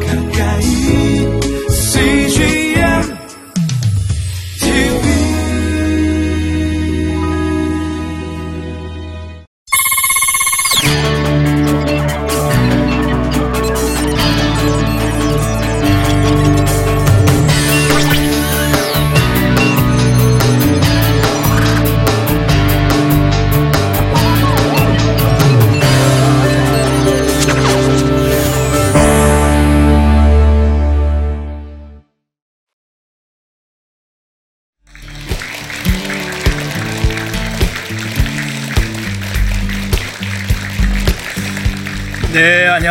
가까 0.00 0.21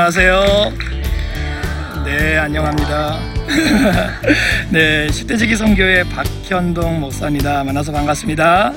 안녕하세요. 0.02 0.74
네, 2.04 2.36
안녕합니다. 2.36 3.20
네, 4.74 5.06
10대지기 5.06 5.56
성교회 5.56 6.06
박현동 6.06 7.02
목사입니다. 7.02 7.64
만나서 7.64 7.92
반갑습니다. 7.92 8.74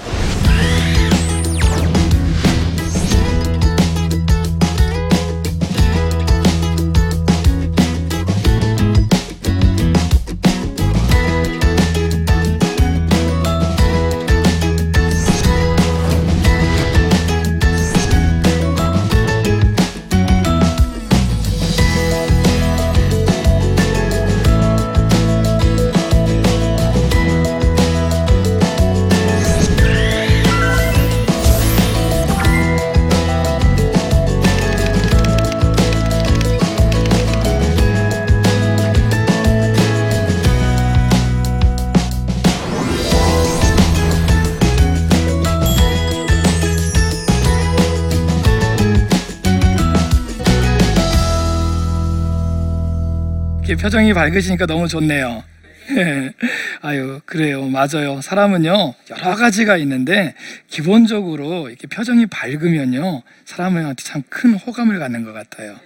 표정이 53.84 54.14
밝으시니까 54.14 54.64
너무 54.64 54.88
좋네요. 54.88 55.44
아유, 56.80 57.20
그래요. 57.26 57.66
맞아요. 57.66 58.22
사람은요, 58.22 58.94
여러 59.10 59.34
가지가 59.34 59.76
있는데, 59.76 60.34
기본적으로 60.68 61.68
이렇게 61.68 61.86
표정이 61.86 62.24
밝으면요, 62.24 63.22
사람한테 63.44 64.02
참 64.02 64.22
큰 64.30 64.54
호감을 64.54 64.98
갖는 64.98 65.24
것 65.24 65.34
같아요. 65.34 65.78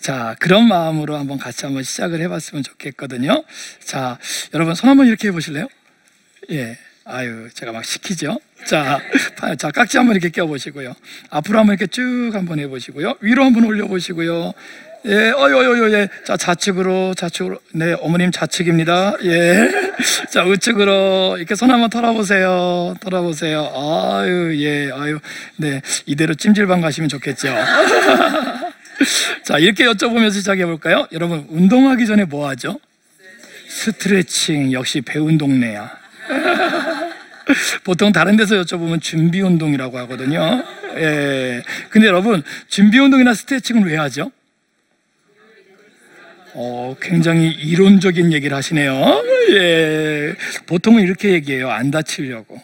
자, 0.00 0.34
그런 0.38 0.66
마음으로 0.66 1.14
한번 1.18 1.36
같이 1.38 1.66
한번 1.66 1.82
시작을 1.82 2.22
해봤으면 2.22 2.62
좋겠거든요. 2.62 3.44
자, 3.84 4.18
여러분, 4.54 4.74
손 4.74 4.88
한번 4.88 5.06
이렇게 5.06 5.28
해보실래요? 5.28 5.68
예. 6.52 6.78
아유, 7.04 7.50
제가 7.52 7.72
막 7.72 7.84
시키죠. 7.84 8.40
자, 8.64 8.98
파- 9.36 9.54
자, 9.56 9.70
깍지 9.70 9.98
한번 9.98 10.16
이렇게 10.16 10.30
껴보시고요. 10.30 10.94
앞으로 11.28 11.58
한번 11.58 11.74
이렇게 11.74 11.86
쭉 11.86 12.30
한번 12.32 12.58
해보시고요. 12.60 13.16
위로 13.20 13.44
한번 13.44 13.64
올려보시고요. 13.64 14.54
예, 15.06 15.30
어유, 15.30 15.56
어유, 15.56 15.70
어유, 15.84 15.94
예. 15.94 16.08
자, 16.26 16.36
좌측으로, 16.36 17.14
좌측으로. 17.14 17.58
네, 17.72 17.94
어머님 18.00 18.30
좌측입니다. 18.30 19.14
예. 19.24 19.70
자, 20.30 20.44
우측으로. 20.44 21.36
이렇게 21.38 21.54
손 21.54 21.70
한번 21.70 21.88
털어보세요. 21.88 22.94
털어보세요. 23.00 23.72
아유, 23.74 24.54
예, 24.62 24.90
아유. 24.92 25.18
네, 25.56 25.80
이대로 26.04 26.34
찜질방 26.34 26.82
가시면 26.82 27.08
좋겠죠. 27.08 27.48
자, 29.44 29.58
이렇게 29.58 29.84
여쭤보면서 29.86 30.34
시작해볼까요? 30.34 31.06
여러분, 31.12 31.46
운동하기 31.48 32.04
전에 32.04 32.24
뭐 32.24 32.48
하죠? 32.50 32.78
스트레칭. 33.68 34.72
역시 34.72 35.00
배운 35.00 35.38
동네야. 35.38 35.98
보통 37.84 38.12
다른 38.12 38.36
데서 38.36 38.56
여쭤보면 38.62 39.00
준비 39.00 39.40
운동이라고 39.40 39.96
하거든요. 40.00 40.62
예. 40.96 41.62
근데 41.88 42.06
여러분, 42.06 42.42
준비 42.68 42.98
운동이나 42.98 43.32
스트레칭은 43.32 43.84
왜 43.84 43.96
하죠? 43.96 44.30
어, 46.54 46.96
굉장히 47.00 47.50
이론적인 47.50 48.32
얘기를 48.32 48.56
하시네요. 48.56 49.24
예. 49.52 50.34
보통은 50.66 51.02
이렇게 51.02 51.32
얘기해요. 51.32 51.70
안 51.70 51.90
다치려고. 51.90 52.60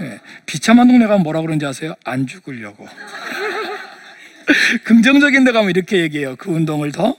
예. 0.00 0.20
비참한 0.44 0.88
동네 0.88 1.06
가면 1.06 1.22
뭐라 1.22 1.40
그러는지 1.40 1.66
아세요? 1.66 1.94
안 2.04 2.26
죽으려고. 2.26 2.86
긍정적인 4.84 5.44
데 5.44 5.52
가면 5.52 5.70
이렇게 5.70 5.98
얘기해요. 5.98 6.36
그 6.36 6.50
운동을 6.50 6.92
더 6.92 7.16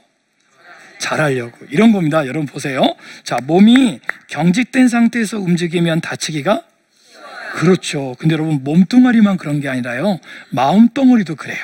잘하려고. 0.99 1.65
이런 1.69 1.91
겁니다. 1.91 2.25
여러분 2.25 2.45
보세요. 2.45 2.81
자, 3.23 3.37
몸이 3.43 3.99
경직된 4.27 4.87
상태에서 4.87 5.39
움직이면 5.39 6.01
다치기가 6.01 6.63
그렇죠. 7.55 8.15
근데 8.19 8.33
여러분 8.33 8.63
몸뚱아리만 8.63 9.37
그런 9.37 9.59
게 9.59 9.67
아니라요. 9.67 10.19
마음 10.49 10.89
덩어리도 10.89 11.35
그래요. 11.35 11.57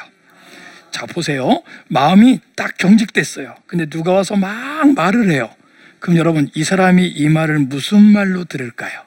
자, 0.93 1.07
보세요. 1.07 1.63
마음이 1.87 2.39
딱 2.55 2.77
경직됐어요. 2.77 3.55
근데 3.65 3.87
누가 3.87 4.11
와서 4.11 4.35
막 4.35 4.93
말을 4.93 5.31
해요. 5.31 5.49
그럼 5.99 6.17
여러분 6.17 6.51
이 6.53 6.63
사람이 6.63 7.07
이 7.07 7.29
말을 7.29 7.57
무슨 7.59 8.03
말로 8.03 8.43
들을까요? 8.45 9.01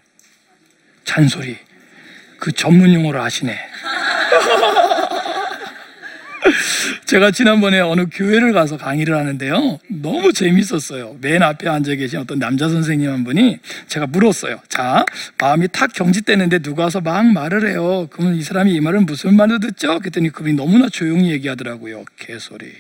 잔소리. 1.04 1.56
그 2.40 2.50
전문 2.50 2.92
용어를 2.92 3.20
아시네. 3.20 3.56
제가 7.06 7.30
지난번에 7.30 7.80
어느 7.80 8.06
교회를 8.12 8.52
가서 8.52 8.76
강의를 8.76 9.16
하는데요. 9.16 9.78
너무 9.88 10.32
재밌었어요. 10.32 11.16
맨 11.20 11.42
앞에 11.42 11.68
앉아 11.68 11.94
계신 11.94 12.18
어떤 12.18 12.38
남자 12.38 12.68
선생님 12.68 13.10
한 13.10 13.24
분이 13.24 13.58
제가 13.88 14.06
물었어요. 14.06 14.60
자, 14.68 15.04
마음이 15.38 15.68
탁 15.72 15.92
경직되는데 15.92 16.60
누가 16.60 16.84
와서 16.84 17.00
막 17.00 17.26
말을 17.26 17.68
해요. 17.68 18.08
그러면 18.10 18.36
이 18.36 18.42
사람이 18.42 18.72
이 18.72 18.80
말은 18.80 19.06
무슨 19.06 19.36
말로 19.36 19.58
듣죠? 19.58 19.98
그랬더니 19.98 20.30
그분이 20.30 20.54
너무나 20.54 20.88
조용히 20.88 21.30
얘기하더라고요. 21.32 22.04
개소리. 22.18 22.72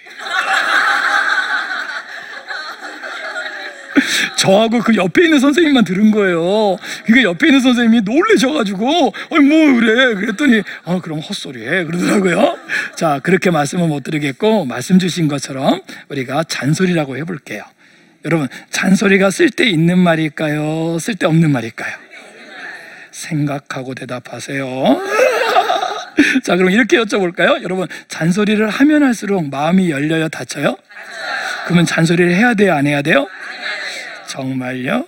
저하고 4.46 4.78
그 4.78 4.94
옆에 4.94 5.24
있는 5.24 5.40
선생님만 5.40 5.84
들은 5.84 6.12
거예요. 6.12 6.78
그러니까 7.04 7.30
옆에 7.30 7.48
있는 7.48 7.60
선생님이 7.60 8.02
놀라셔가지고, 8.02 9.12
어이, 9.30 9.40
뭐 9.40 9.80
그래? 9.80 10.14
그랬더니, 10.14 10.62
어, 10.84 11.00
그럼 11.00 11.18
헛소리해. 11.18 11.84
그러더라고요. 11.84 12.56
자, 12.94 13.18
그렇게 13.22 13.50
말씀은 13.50 13.88
못 13.88 14.04
드리겠고, 14.04 14.64
말씀 14.64 15.00
주신 15.00 15.26
것처럼 15.26 15.82
우리가 16.08 16.44
잔소리라고 16.44 17.16
해볼게요. 17.16 17.64
여러분, 18.24 18.46
잔소리가 18.70 19.30
쓸데 19.30 19.68
있는 19.68 19.98
말일까요? 19.98 20.98
쓸데 21.00 21.26
없는 21.26 21.50
말일까요? 21.50 21.96
생각하고 23.10 23.94
대답하세요. 23.94 25.00
자, 26.44 26.56
그럼 26.56 26.70
이렇게 26.70 26.98
여쭤볼까요? 26.98 27.62
여러분, 27.62 27.88
잔소리를 28.08 28.68
하면 28.68 29.02
할수록 29.02 29.48
마음이 29.48 29.90
열려요, 29.90 30.28
닫혀요? 30.28 30.76
그러면 31.64 31.84
잔소리를 31.84 32.32
해야 32.32 32.54
돼요, 32.54 32.74
안 32.74 32.86
해야 32.86 33.02
돼요? 33.02 33.26
정말요? 34.28 35.06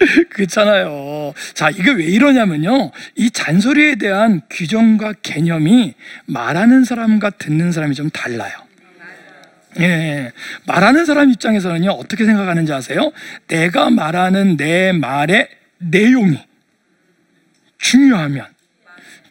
그렇잖아요. 0.30 1.34
자, 1.54 1.70
이게 1.70 1.90
왜 1.90 2.04
이러냐면요. 2.04 2.90
이 3.16 3.30
잔소리에 3.30 3.96
대한 3.96 4.40
규정과 4.48 5.14
개념이 5.22 5.94
말하는 6.26 6.84
사람과 6.84 7.30
듣는 7.30 7.72
사람이 7.72 7.94
좀 7.94 8.10
달라요. 8.10 8.52
예, 9.78 10.32
말하는 10.66 11.04
사람 11.04 11.30
입장에서는요, 11.30 11.90
어떻게 11.92 12.24
생각하는지 12.24 12.72
아세요? 12.72 13.12
내가 13.46 13.90
말하는 13.90 14.56
내 14.56 14.92
말의 14.92 15.48
내용이 15.78 16.38
중요하면, 17.78 18.46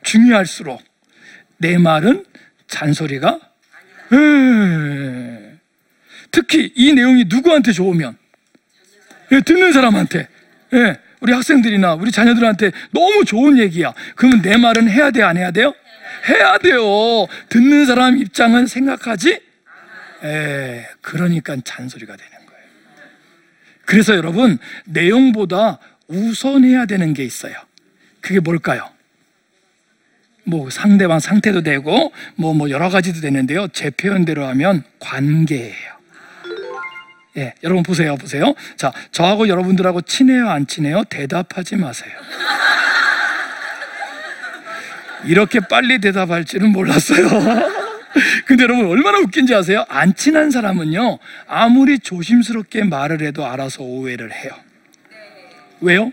중요할수록 0.04 0.82
내 1.58 1.78
말은 1.78 2.24
잔소리가, 2.68 3.40
예, 4.14 5.39
특히 6.32 6.72
이 6.76 6.94
내용이 6.94 7.26
누구한테 7.28 7.72
좋으면, 7.72 8.18
예, 9.32 9.42
듣는 9.42 9.74
사람한테, 9.74 10.28
예, 10.74 11.00
우리 11.20 11.34
학생들이나 11.34 11.96
우리 11.96 12.12
자녀들한테 12.12 12.72
너무 12.92 13.26
좋은 13.26 13.58
얘기야. 13.58 13.94
그러면 14.16 14.42
내 14.42 14.58
말은 14.58 14.90
해야 14.90 15.12
돼, 15.12 15.22
안 15.22 15.38
해야 15.38 15.52
돼요? 15.52 15.74
해야 16.28 16.58
돼요. 16.58 16.82
듣는 17.50 17.86
사람 17.86 18.18
입장은 18.18 18.68
생각하지 18.68 19.40
에, 20.24 20.88
그러니까 21.02 21.56
잔소리가 21.64 22.16
되는 22.16 22.32
거예요. 22.46 22.64
그래서 23.86 24.16
여러분, 24.16 24.58
내용보다 24.86 25.80
우선해야 26.08 26.86
되는 26.86 27.14
게 27.14 27.24
있어요. 27.24 27.54
그게 28.22 28.40
뭘까요? 28.40 28.90
뭐 30.44 30.70
상대방 30.70 31.20
상태도 31.20 31.62
되고 31.62 32.12
뭐 32.36 32.54
뭐 32.54 32.70
여러 32.70 32.90
가지도 32.90 33.22
되는데요. 33.22 33.68
제 33.70 33.90
표현대로 33.92 34.46
하면 34.48 34.84
관계예요. 35.00 35.99
예, 37.38 37.54
여러분 37.64 37.84
보세요, 37.84 38.16
보세요. 38.18 38.54
자, 38.76 38.92
저하고 39.12 39.48
여러분들하고 39.48 40.02
친해요, 40.02 40.50
안 40.50 40.66
친해요? 40.68 41.04
대답하지 41.06 41.76
마세요. 41.76 42.12
이렇게 45.26 45.60
빨리 45.60 46.00
대답할 46.00 46.46
줄은 46.46 46.70
몰랐어요. 46.70 47.28
근데 48.46 48.64
여러분 48.64 48.88
얼마나 48.88 49.20
웃긴지 49.20 49.54
아세요? 49.54 49.86
안 49.88 50.16
친한 50.16 50.50
사람은요 50.50 51.20
아무리 51.48 52.00
조심스럽게 52.00 52.84
말을 52.86 53.22
해도 53.22 53.46
알아서 53.46 53.84
오해를 53.84 54.34
해요. 54.34 54.52
왜요? 55.82 56.12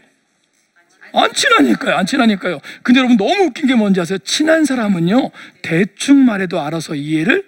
안 1.14 1.32
친하니까요. 1.32 1.96
안 1.96 2.04
친하니까요. 2.04 2.60
근데 2.82 2.98
여러분 2.98 3.16
너무 3.16 3.44
웃긴 3.44 3.66
게 3.66 3.74
뭔지 3.74 4.00
아세요? 4.00 4.18
친한 4.18 4.64
사람은요 4.64 5.30
대충 5.62 6.24
말해도 6.26 6.60
알아서 6.60 6.94
이해를 6.94 7.44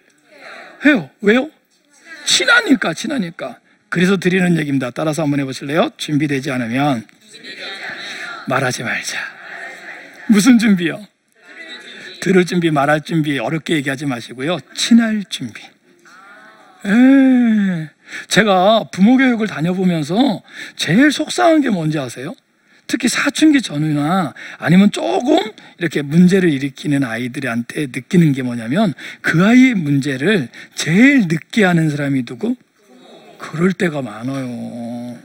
해요. 0.86 1.10
왜요? 1.20 1.50
친하니까 2.38 2.94
친하니까. 2.94 3.58
그래서 3.88 4.17
드리는 4.17 4.56
얘기입니다. 4.58 4.90
따라서 4.90 5.23
한번 5.23 5.40
해보실래요? 5.40 5.90
준비되지 5.96 6.52
않으면 6.52 7.05
말하지 8.46 8.85
말자. 8.85 9.19
무슨 10.29 10.58
준비요? 10.58 11.05
들을 12.20 12.44
준비, 12.44 12.70
말할 12.70 13.00
준비 13.00 13.38
어렵게 13.38 13.75
얘기하지 13.76 14.06
마시고요. 14.06 14.58
친할 14.75 15.25
준비. 15.29 15.62
에 16.85 17.90
제가 18.29 18.85
부모 18.93 19.17
교육을 19.17 19.49
다녀보면서 19.49 20.43
제일 20.76 21.11
속상한 21.11 21.61
게 21.61 21.70
뭔지 21.70 21.99
아세요? 21.99 22.35
특히 22.88 23.06
사춘기 23.06 23.62
전후나 23.62 24.35
아니면 24.58 24.90
조금 24.90 25.38
이렇게 25.76 26.02
문제를 26.02 26.50
일으키는 26.50 27.05
아이들한테 27.05 27.88
느끼는 27.93 28.32
게 28.32 28.43
뭐냐면 28.43 28.94
그 29.20 29.46
아이의 29.46 29.75
문제를 29.75 30.49
제일 30.75 31.29
늦게 31.29 31.64
하는 31.64 31.90
사람이 31.90 32.25
누구? 32.25 32.56
그럴 33.37 33.73
때가 33.73 34.02
많아요. 34.02 35.17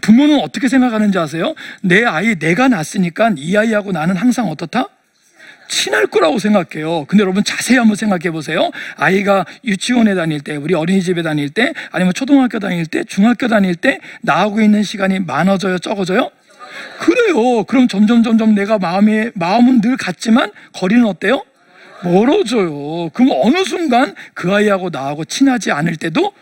부모는 0.00 0.40
어떻게 0.40 0.68
생각하는지 0.68 1.18
아세요? 1.18 1.54
내 1.82 2.04
아이 2.04 2.34
내가 2.36 2.68
낳았으니까 2.68 3.34
이 3.36 3.56
아이하고 3.56 3.92
나는 3.92 4.16
항상 4.16 4.48
어떻다? 4.48 4.88
친할 5.68 6.06
거라고 6.06 6.38
생각해요. 6.38 7.04
근데 7.04 7.22
여러분 7.22 7.44
자세히 7.44 7.78
한번 7.78 7.94
생각해 7.94 8.32
보세요. 8.32 8.70
아이가 8.96 9.46
유치원에 9.64 10.16
다닐 10.16 10.40
때, 10.40 10.56
우리 10.56 10.74
어린이집에 10.74 11.22
다닐 11.22 11.48
때, 11.48 11.72
아니면 11.92 12.12
초등학교 12.12 12.58
다닐 12.58 12.86
때, 12.86 13.04
중학교 13.04 13.46
다닐 13.46 13.76
때 13.76 14.00
나하고 14.22 14.60
있는 14.60 14.82
시간이 14.82 15.20
많아져요, 15.20 15.78
적어져요? 15.78 16.30
그래요. 17.32 17.64
그럼 17.64 17.88
점점 17.88 18.22
점점 18.22 18.54
내가 18.54 18.78
마음이 18.78 19.30
마음은 19.34 19.80
늘 19.80 19.96
같지만 19.96 20.50
거리는 20.72 21.04
어때요? 21.04 21.44
멀어져요. 22.02 23.10
그럼 23.10 23.30
어느 23.42 23.64
순간 23.64 24.14
그 24.34 24.52
아이하고 24.52 24.90
나하고 24.90 25.24
친하지 25.24 25.70
않을 25.70 25.96
때도 25.96 26.32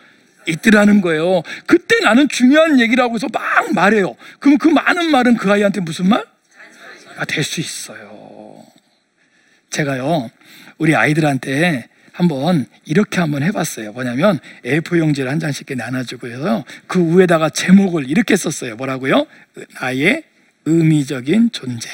있더라는 0.47 1.01
거예요. 1.01 1.43
그때 1.67 2.01
나는 2.01 2.29
중요한 2.29 2.81
얘기라고 2.81 3.15
해서 3.17 3.27
막 3.33 3.73
말해요. 3.75 4.15
그럼 4.39 4.57
그 4.59 4.69
많은 4.69 5.11
말은 5.11 5.37
그 5.37 5.51
아이한테 5.51 5.81
무슨 5.81 6.09
말? 6.09 6.25
아, 7.19 7.25
될 7.25 7.43
수 7.43 7.61
있어요. 7.61 8.63
제가요, 9.71 10.31
우리 10.79 10.95
아이들한테 10.95 11.89
한번 12.13 12.67
이렇게 12.85 13.21
한번 13.21 13.43
해봤어요. 13.43 13.93
뭐냐면 13.93 14.39
A4 14.65 14.99
용지를 14.99 15.31
한 15.31 15.39
장씩 15.41 15.67
나눠주고 15.77 16.29
해서 16.29 16.65
그 16.87 17.19
위에다가 17.19 17.51
제목을 17.51 18.09
이렇게 18.09 18.37
썼어요. 18.37 18.77
뭐라고요? 18.77 19.27
나의 19.81 20.23
의미적인 20.69 21.51
존재. 21.53 21.89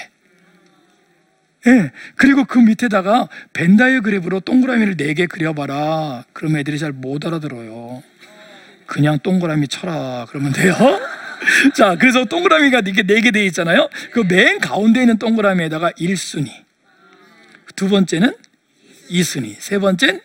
예. 1.66 1.92
그리고 2.16 2.44
그 2.44 2.58
밑에다가 2.58 3.28
벤다이어그램으로 3.54 4.40
동그라미를 4.40 4.96
네 4.96 5.14
개 5.14 5.26
그려봐라. 5.26 6.24
그럼 6.32 6.56
애들이 6.56 6.78
잘 6.78 6.92
못 6.92 7.24
알아들어요. 7.26 8.02
그냥 8.86 9.18
동그라미 9.20 9.68
쳐라. 9.68 10.26
그러면 10.28 10.52
돼요. 10.52 10.74
자, 11.74 11.96
그래서 11.96 12.24
동그라미가 12.26 12.80
이렇게 12.80 13.02
네개돼 13.02 13.44
있잖아요. 13.46 13.88
그 14.12 14.20
맨 14.24 14.58
가운데 14.60 15.00
있는 15.00 15.16
동그라미에다가 15.18 15.92
1순위. 15.92 16.50
두 17.76 17.88
번째는 17.88 18.34
2순위. 19.10 19.56
세 19.58 19.78
번째는 19.78 20.20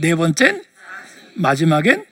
네 0.00 0.14
번째는 0.16 0.62
마지막엔 1.34 2.04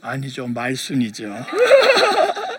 아니죠. 0.00 0.46
말순이죠. 0.48 1.46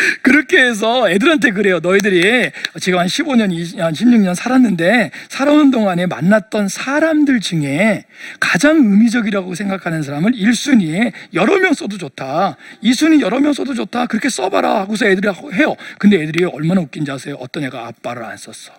그렇게 0.22 0.58
해서 0.62 1.10
애들한테 1.10 1.50
그래요. 1.50 1.80
너희들이 1.80 2.50
지금 2.80 2.98
한 2.98 3.06
15년, 3.06 3.50
20년, 3.52 3.92
16년 3.92 4.34
살았는데 4.34 5.10
살아오는 5.28 5.70
동안에 5.70 6.06
만났던 6.06 6.68
사람들 6.68 7.40
중에 7.40 8.04
가장 8.38 8.76
의미적이라고 8.76 9.54
생각하는 9.54 10.02
사람을 10.02 10.32
1순위에 10.32 11.12
여러 11.34 11.58
명 11.58 11.74
써도 11.74 11.98
좋다. 11.98 12.56
2순위 12.82 13.20
여러 13.20 13.40
명 13.40 13.52
써도 13.52 13.74
좋다. 13.74 14.06
그렇게 14.06 14.28
써봐라 14.28 14.80
하고서 14.80 15.06
애들이 15.06 15.28
해요. 15.54 15.74
근데 15.98 16.22
애들이 16.22 16.44
얼마나 16.44 16.80
웃긴지 16.80 17.10
아세요? 17.10 17.36
어떤 17.40 17.64
애가 17.64 17.86
아빠를 17.86 18.24
안 18.24 18.36
썼어. 18.36 18.72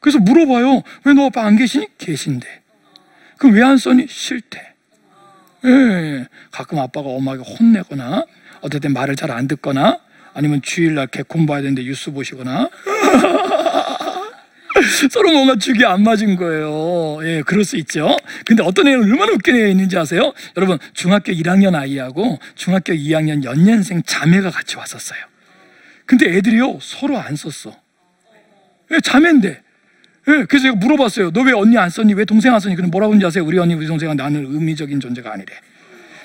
그래서 0.00 0.18
물어봐요. 0.18 0.82
왜 1.04 1.12
너 1.14 1.26
아빠 1.26 1.44
안 1.44 1.56
계시니? 1.56 1.88
계신데. 1.98 2.46
그럼 3.36 3.54
왜 3.54 3.62
안 3.62 3.76
써니? 3.76 4.06
싫대. 4.08 4.60
예, 5.66 6.26
가끔 6.50 6.78
아빠가 6.78 7.08
엄마에게 7.10 7.42
혼내거나 7.42 8.24
땐 8.68 8.92
말을 8.92 9.16
잘 9.16 9.30
안 9.30 9.48
듣거나 9.48 9.98
아니면 10.34 10.60
주일날 10.62 11.06
개콘 11.08 11.46
봐야 11.46 11.60
되는데 11.62 11.82
뉴스 11.82 12.12
보시거나 12.12 12.68
서로 15.10 15.32
뭔가 15.32 15.56
죽이 15.56 15.84
안 15.84 16.02
맞은 16.02 16.36
거예요. 16.36 17.18
예, 17.26 17.42
그럴 17.44 17.64
수 17.64 17.76
있죠. 17.78 18.16
근데 18.46 18.62
어떤 18.62 18.86
애는 18.86 19.02
얼마나 19.04 19.32
웃긴 19.32 19.56
애가 19.56 19.66
있는지 19.66 19.98
아세요? 19.98 20.32
여러분, 20.56 20.78
중학교 20.94 21.32
1학년 21.32 21.74
아이하고 21.74 22.38
중학교 22.54 22.92
2학년 22.92 23.44
연년생 23.44 24.02
자매가 24.04 24.50
같이 24.50 24.76
왔었어요. 24.76 25.18
근데 26.06 26.34
애들이요, 26.36 26.78
서로 26.80 27.18
안 27.18 27.36
썼어. 27.36 27.76
예, 28.92 29.00
자매인데. 29.00 29.60
예, 30.28 30.44
그래서 30.48 30.64
제가 30.64 30.76
물어봤어요. 30.76 31.30
너 31.32 31.42
왜 31.42 31.52
언니 31.52 31.76
안 31.76 31.90
썼니? 31.90 32.14
왜 32.14 32.24
동생 32.24 32.54
안 32.54 32.60
썼니? 32.60 32.76
그럼 32.76 32.90
뭐라고 32.90 33.12
하는지 33.12 33.26
아세요? 33.26 33.44
우리 33.44 33.58
언니, 33.58 33.74
우리 33.74 33.86
동생은 33.86 34.16
나는 34.16 34.46
의미적인 34.46 35.00
존재가 35.00 35.32
아니래. 35.32 35.52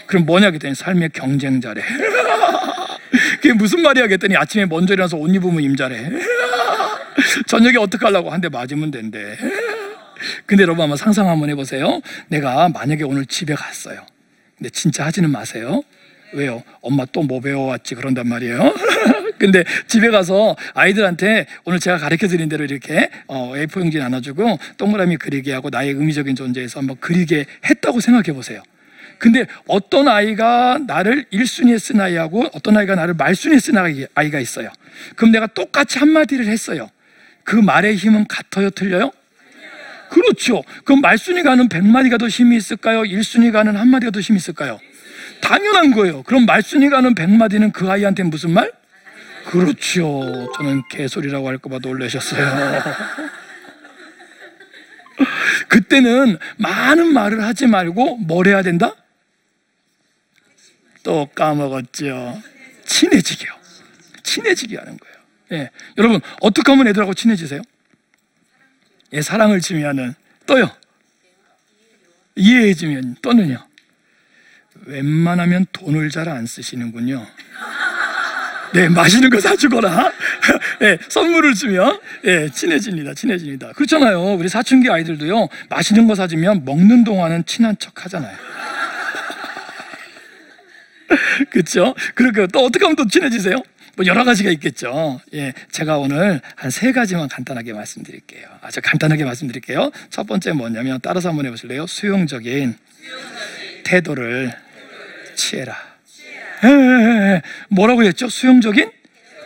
그럼 0.07 0.25
뭐냐 0.25 0.51
그랬더니 0.51 0.75
삶의 0.75 1.09
경쟁자래. 1.09 1.81
그게 3.41 3.53
무슨 3.53 3.81
말이야 3.81 4.07
그랬더니 4.07 4.35
아침에 4.35 4.65
먼저 4.65 4.93
일어나서 4.93 5.17
옷 5.17 5.33
입으면 5.33 5.61
임자래. 5.63 6.11
저녁에 7.47 7.77
어떻게 7.77 8.05
하려고 8.05 8.29
한 8.31 8.41
대 8.41 8.49
맞으면 8.49 8.91
된대. 8.91 9.37
근데 10.45 10.63
여러분 10.63 10.83
한번 10.83 10.97
상상 10.97 11.29
한번 11.29 11.49
해보세요. 11.49 12.01
내가 12.27 12.69
만약에 12.69 13.03
오늘 13.03 13.25
집에 13.25 13.53
갔어요. 13.55 14.05
근데 14.57 14.69
진짜 14.69 15.05
하지는 15.05 15.29
마세요. 15.31 15.81
왜요? 16.33 16.63
엄마 16.81 17.05
또 17.05 17.21
뭐 17.23 17.39
배워왔지 17.39 17.95
그런단 17.95 18.27
말이에요. 18.27 18.73
근데 19.37 19.63
집에 19.87 20.09
가서 20.09 20.55
아이들한테 20.73 21.45
오늘 21.65 21.79
제가 21.79 21.97
가르쳐 21.97 22.27
드린 22.27 22.47
대로 22.49 22.63
이렇게 22.63 23.09
어, 23.27 23.51
A4 23.53 23.79
용지 23.81 23.97
나눠주고 23.97 24.57
동그라미 24.77 25.17
그리게 25.17 25.53
하고 25.53 25.69
나의 25.69 25.91
의미적인 25.91 26.35
존재에서 26.35 26.79
한번 26.79 26.97
그리게 26.99 27.45
했다고 27.69 27.99
생각해 27.99 28.33
보세요. 28.33 28.61
근데 29.17 29.45
어떤 29.67 30.07
아이가 30.07 30.79
나를 30.85 31.25
1순위에 31.31 31.79
쓴 31.79 32.01
아이하고 32.01 32.45
어떤 32.53 32.77
아이가 32.77 32.95
나를 32.95 33.13
말순위에 33.15 33.59
쓴 33.59 33.77
아이- 33.77 34.05
아이가 34.15 34.39
있어요. 34.39 34.69
그럼 35.15 35.31
내가 35.31 35.47
똑같이 35.47 35.99
한마디를 35.99 36.45
했어요. 36.47 36.89
그 37.43 37.55
말의 37.55 37.95
힘은 37.95 38.25
같아요, 38.27 38.69
틀려요? 38.69 39.11
그렇죠. 40.09 40.63
그럼 40.83 41.01
말순위가 41.01 41.51
하는 41.51 41.67
100마디가 41.69 42.19
더 42.19 42.27
힘이 42.27 42.57
있을까요? 42.57 43.01
1순위가 43.03 43.53
하는 43.55 43.75
한마디가 43.75 44.11
더 44.11 44.19
힘이 44.19 44.37
있을까요? 44.37 44.79
당연한 45.41 45.91
거예요. 45.91 46.23
그럼 46.23 46.45
말순위가 46.45 46.97
하는 46.97 47.13
100마디는 47.15 47.73
그 47.73 47.89
아이한테 47.89 48.23
무슨 48.23 48.51
말? 48.51 48.71
그렇죠. 49.45 50.49
저는 50.55 50.83
개소리라고 50.89 51.47
할까봐 51.47 51.79
놀라셨어요. 51.81 52.43
그때는 55.67 56.37
많은 56.57 57.13
말을 57.13 57.43
하지 57.43 57.67
말고 57.67 58.17
뭘 58.17 58.47
해야 58.47 58.61
된다? 58.61 58.93
또 61.05 61.27
까먹었죠. 61.35 62.41
친해지게요. 62.83 63.53
친해지게 64.23 64.75
하는 64.75 64.97
거예요. 64.97 65.15
예. 65.51 65.69
여러분, 65.99 66.19
어떻게 66.41 66.71
하면 66.71 66.87
애들하고 66.87 67.13
친해지세요? 67.13 67.61
예, 69.13 69.21
사랑을 69.21 69.61
주면은 69.61 70.15
또요. 70.47 70.69
이해해 72.35 72.73
주면 72.73 73.15
또는요. 73.21 73.63
웬만하면 74.87 75.67
돈을 75.71 76.09
잘 76.09 76.27
안 76.27 76.47
쓰시는군요. 76.47 77.25
네, 78.73 78.89
맛있는 78.89 79.29
거 79.29 79.39
사주거나, 79.39 80.11
예, 80.81 80.97
선물을 81.07 81.53
주면, 81.53 81.99
예, 82.25 82.49
친해집니다. 82.49 83.13
친해집니다. 83.13 83.71
그렇잖아요. 83.73 84.33
우리 84.33 84.49
사춘기 84.49 84.89
아이들도요, 84.89 85.47
맛있는 85.69 86.07
거 86.07 86.15
사주면 86.15 86.65
먹는 86.65 87.03
동안은 87.03 87.45
친한 87.45 87.77
척 87.77 88.03
하잖아요. 88.03 88.35
그렇죠? 91.51 91.93
그리고 92.13 92.47
또 92.47 92.65
어떻게 92.65 92.85
하면 92.85 92.95
또 92.95 93.07
친해지세요? 93.07 93.61
뭐 93.97 94.05
여러 94.05 94.23
가지가 94.25 94.49
있겠죠. 94.51 95.21
예, 95.33 95.53
제가 95.71 95.97
오늘 95.97 96.41
한 96.55 96.69
세 96.71 96.91
가지만 96.91 97.29
간단하게 97.29 97.71
말씀드릴게요. 97.73 98.47
아주 98.61 98.81
간단하게 98.83 99.23
말씀드릴게요. 99.23 99.91
첫 100.09 100.27
번째 100.27 100.51
뭐냐면 100.51 100.99
따라서 101.01 101.29
한번 101.29 101.45
해보실래요? 101.45 101.87
수용적인 101.87 102.75
태도를 103.85 104.53
취해라. 105.35 105.77
예, 106.63 106.67
예, 106.69 107.33
예. 107.35 107.41
뭐라고 107.69 108.03
했죠? 108.03 108.27
수용적인 108.27 108.91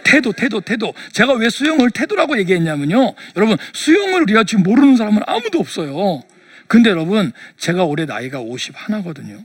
태도, 0.03 0.31
태도, 0.31 0.61
태도. 0.61 0.93
제가 1.11 1.33
왜 1.33 1.49
수용을 1.49 1.91
태도라고 1.91 2.39
얘기했냐면요. 2.39 3.13
여러분, 3.35 3.57
수용을 3.73 4.23
우리가 4.23 4.43
지금 4.43 4.63
모르는 4.63 4.95
사람은 4.95 5.21
아무도 5.27 5.59
없어요. 5.59 6.23
근데 6.67 6.89
여러분, 6.89 7.31
제가 7.57 7.83
올해 7.83 8.05
나이가 8.05 8.39
50 8.39 8.73
하나거든요. 8.75 9.43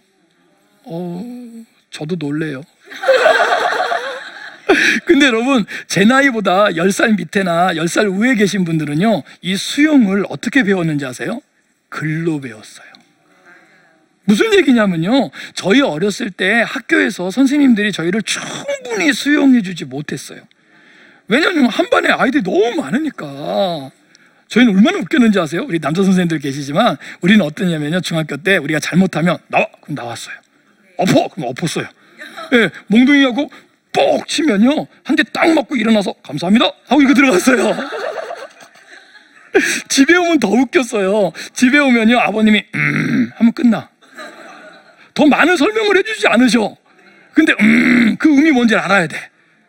어, 0.84 1.24
저도 1.94 2.16
놀래요. 2.18 2.62
근데 5.06 5.26
여러분, 5.26 5.64
제 5.86 6.04
나이보다 6.04 6.70
10살 6.70 7.16
밑에나 7.16 7.74
10살 7.74 8.20
위에 8.20 8.34
계신 8.34 8.64
분들은요, 8.64 9.22
이 9.42 9.56
수용을 9.56 10.24
어떻게 10.28 10.64
배웠는지 10.64 11.06
아세요? 11.06 11.40
글로 11.88 12.40
배웠어요. 12.40 12.86
무슨 14.24 14.52
얘기냐면요. 14.54 15.30
저희 15.54 15.82
어렸을 15.82 16.30
때 16.30 16.64
학교에서 16.66 17.30
선생님들이 17.30 17.92
저희를 17.92 18.22
충분히 18.22 19.12
수용해 19.12 19.62
주지 19.62 19.84
못했어요. 19.84 20.40
왜냐하면 21.28 21.66
한 21.66 21.88
반에 21.90 22.08
아이들이 22.08 22.42
너무 22.42 22.74
많으니까. 22.82 23.92
저희는 24.48 24.76
얼마나 24.76 24.98
웃겼는지 24.98 25.38
아세요? 25.38 25.64
우리 25.68 25.78
남자 25.78 26.02
선생님들 26.02 26.40
계시지만 26.40 26.96
우리는 27.20 27.44
어떠냐면요. 27.44 28.00
중학교 28.00 28.36
때 28.36 28.56
우리가 28.56 28.80
잘못하면 28.80 29.38
나와! 29.48 29.66
그럼 29.80 29.94
나왔어요. 29.94 30.43
엎어! 30.98 31.28
그럼 31.28 31.48
엎었어요. 31.50 31.86
예, 32.52 32.70
몽둥이하고 32.88 33.50
뽁 33.92 34.26
치면요. 34.28 34.86
한 35.04 35.16
대 35.16 35.22
딱 35.32 35.48
맞고 35.52 35.76
일어나서 35.76 36.12
감사합니다! 36.22 36.66
하고 36.88 37.02
이거 37.02 37.14
들어갔어요. 37.14 37.76
집에 39.88 40.16
오면 40.16 40.40
더 40.40 40.48
웃겼어요. 40.48 41.32
집에 41.52 41.78
오면요. 41.78 42.18
아버님이 42.18 42.64
음 42.74 43.30
하면 43.36 43.52
끝나. 43.52 43.88
더 45.14 45.26
많은 45.26 45.56
설명을 45.56 45.96
해주지 45.98 46.26
않으셔. 46.26 46.76
근데 47.32 47.52
음, 47.60 48.16
그 48.18 48.28
의미 48.30 48.50
뭔지 48.50 48.74
알아야 48.74 49.06
돼. 49.06 49.16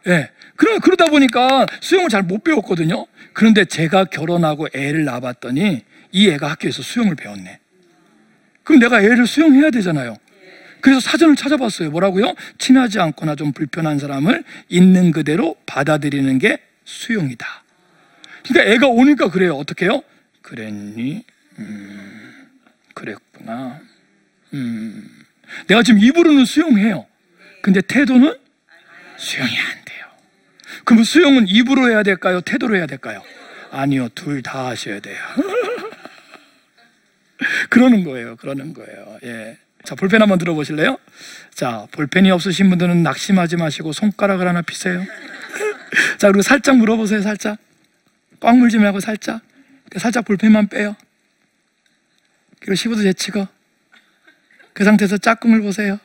예. 0.08 0.30
그러, 0.56 0.80
그러다 0.80 1.06
보니까 1.06 1.66
수영을 1.82 2.10
잘 2.10 2.24
못 2.24 2.44
배웠거든요. 2.44 3.06
그런데 3.34 3.66
제가 3.66 4.06
결혼하고 4.06 4.68
애를 4.74 5.04
낳아봤더니 5.06 5.84
이 6.12 6.30
애가 6.30 6.50
학교에서 6.52 6.82
수영을 6.82 7.16
배웠네. 7.16 7.60
그럼 8.64 8.80
내가 8.80 9.02
애를 9.02 9.28
수영해야 9.28 9.70
되잖아요. 9.70 10.16
그래서 10.86 11.00
사전을 11.00 11.36
찾아봤어요. 11.36 11.90
뭐라고요? 11.90 12.36
친하지 12.60 13.00
않거나 13.00 13.36
좀 13.36 13.54
불편한 13.54 13.98
사람을 13.98 14.44
있는 14.70 15.12
그대로 15.12 15.56
받아들이는 15.66 16.38
게 16.38 16.60
수용이다. 16.84 17.64
그러니까 18.48 18.72
애가 18.72 18.88
오니까 18.90 19.32
그래요. 19.32 19.56
어떻게 19.56 19.86
해요? 19.86 20.04
그랬니? 20.44 21.26
음, 21.58 22.50
그랬구나. 22.94 23.82
음. 24.54 25.10
내가 25.66 25.82
지금 25.82 26.02
입으로는 26.02 26.46
수용해요. 26.46 27.08
근데 27.64 27.82
태도는 27.82 28.38
수용이 29.18 29.58
안 29.58 29.86
돼요. 29.86 30.06
그러면 30.84 31.04
수용은 31.04 31.48
입으로 31.48 31.90
해야 31.90 32.04
될까요? 32.04 32.42
태도로 32.42 32.76
해야 32.76 32.86
될까요? 32.86 33.24
아니요, 33.72 34.10
둘 34.10 34.44
다 34.44 34.68
하셔야 34.68 35.00
돼요. 35.00 35.18
그러는 37.72 38.04
거예요. 38.04 38.36
그러는 38.36 38.76
거예요. 38.76 39.18
예. 39.24 39.58
자, 39.86 39.96
볼펜 39.96 40.22
한번 40.22 40.40
들어보실래요? 40.40 40.98
자, 41.54 41.88
볼펜이 41.92 42.32
없으신 42.32 42.70
분들은 42.70 43.04
낙심하지 43.04 43.56
마시고 43.58 43.94
손가락을 43.94 44.48
하나 44.48 44.62
피세요. 44.62 45.00
자, 46.18 46.28
그리고 46.28 46.42
살짝 46.42 46.78
물어보세요. 46.78 47.22
살짝. 47.22 47.58
꽉 48.40 48.58
물지 48.58 48.80
말고 48.80 49.00
살짝. 49.00 49.42
살짝 49.98 50.26
볼펜만 50.26 50.68
빼요. 50.68 50.96
그리고 52.60 52.74
15도 52.74 53.04
제치고. 53.04 53.48
그 54.74 54.84
상태에서 54.84 55.18
짝꿍을 55.18 55.62
보세요. 55.62 56.00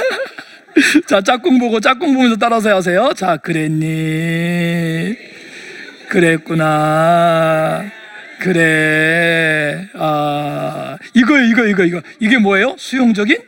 자, 1.08 1.20
짝꿍 1.22 1.58
보고 1.58 1.80
짝꿍 1.80 2.14
보면서 2.14 2.36
따라서 2.36 2.76
하세요. 2.76 3.12
자, 3.16 3.38
그랬니? 3.38 5.16
그랬구나. 6.10 7.90
그래. 8.40 9.88
아, 9.94 10.96
이거요, 11.14 11.44
이거, 11.44 11.66
이거, 11.66 11.84
이거. 11.84 12.02
이게 12.18 12.38
뭐예요? 12.38 12.74
수용적인 12.78 13.38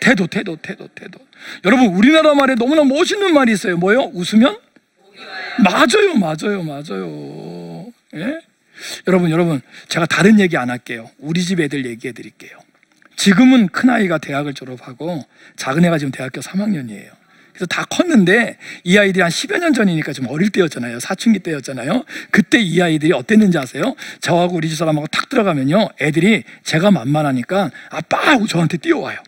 태도, 0.00 0.26
태도, 0.26 0.56
태도, 0.56 0.88
태도. 0.94 1.18
여러분, 1.64 1.88
우리나라 1.88 2.34
말에 2.34 2.54
너무나 2.54 2.84
멋있는 2.84 3.34
말이 3.34 3.52
있어요. 3.52 3.76
뭐예요? 3.76 4.10
웃으면? 4.14 4.58
맞아요, 5.62 6.14
맞아요, 6.14 6.62
맞아요. 6.62 7.92
예? 8.14 8.40
여러분, 9.08 9.30
여러분, 9.30 9.60
제가 9.88 10.06
다른 10.06 10.40
얘기 10.40 10.56
안 10.56 10.70
할게요. 10.70 11.10
우리 11.18 11.42
집 11.42 11.60
애들 11.60 11.84
얘기해 11.84 12.12
드릴게요. 12.12 12.58
지금은 13.16 13.68
큰 13.68 13.90
아이가 13.90 14.18
대학을 14.18 14.54
졸업하고 14.54 15.26
작은 15.56 15.84
애가 15.84 15.98
지금 15.98 16.12
대학교 16.12 16.40
3학년이에요. 16.40 17.19
그래서 17.60 17.66
다 17.66 17.84
컸는데 17.90 18.56
이 18.84 18.96
아이들이 18.96 19.20
한 19.20 19.30
10여 19.30 19.58
년 19.58 19.74
전이니까 19.74 20.14
좀 20.14 20.26
어릴 20.28 20.48
때였잖아요. 20.48 20.98
사춘기 20.98 21.40
때였잖아요. 21.40 22.04
그때 22.30 22.58
이 22.58 22.80
아이들이 22.80 23.12
어땠는지 23.12 23.58
아세요? 23.58 23.94
저하고 24.22 24.56
우리 24.56 24.70
집 24.70 24.76
사람하고 24.76 25.06
탁 25.08 25.28
들어가면요. 25.28 25.90
애들이 26.00 26.44
제가 26.64 26.90
만만하니까 26.90 27.70
아빠 27.90 28.18
하고 28.18 28.46
저한테 28.46 28.78
뛰어와요. 28.78 29.18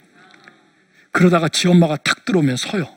그러다가 1.11 1.49
지 1.49 1.69
엄마가 1.69 1.99
탁 1.99 2.25
들어오면 2.25 2.57
서요. 2.57 2.89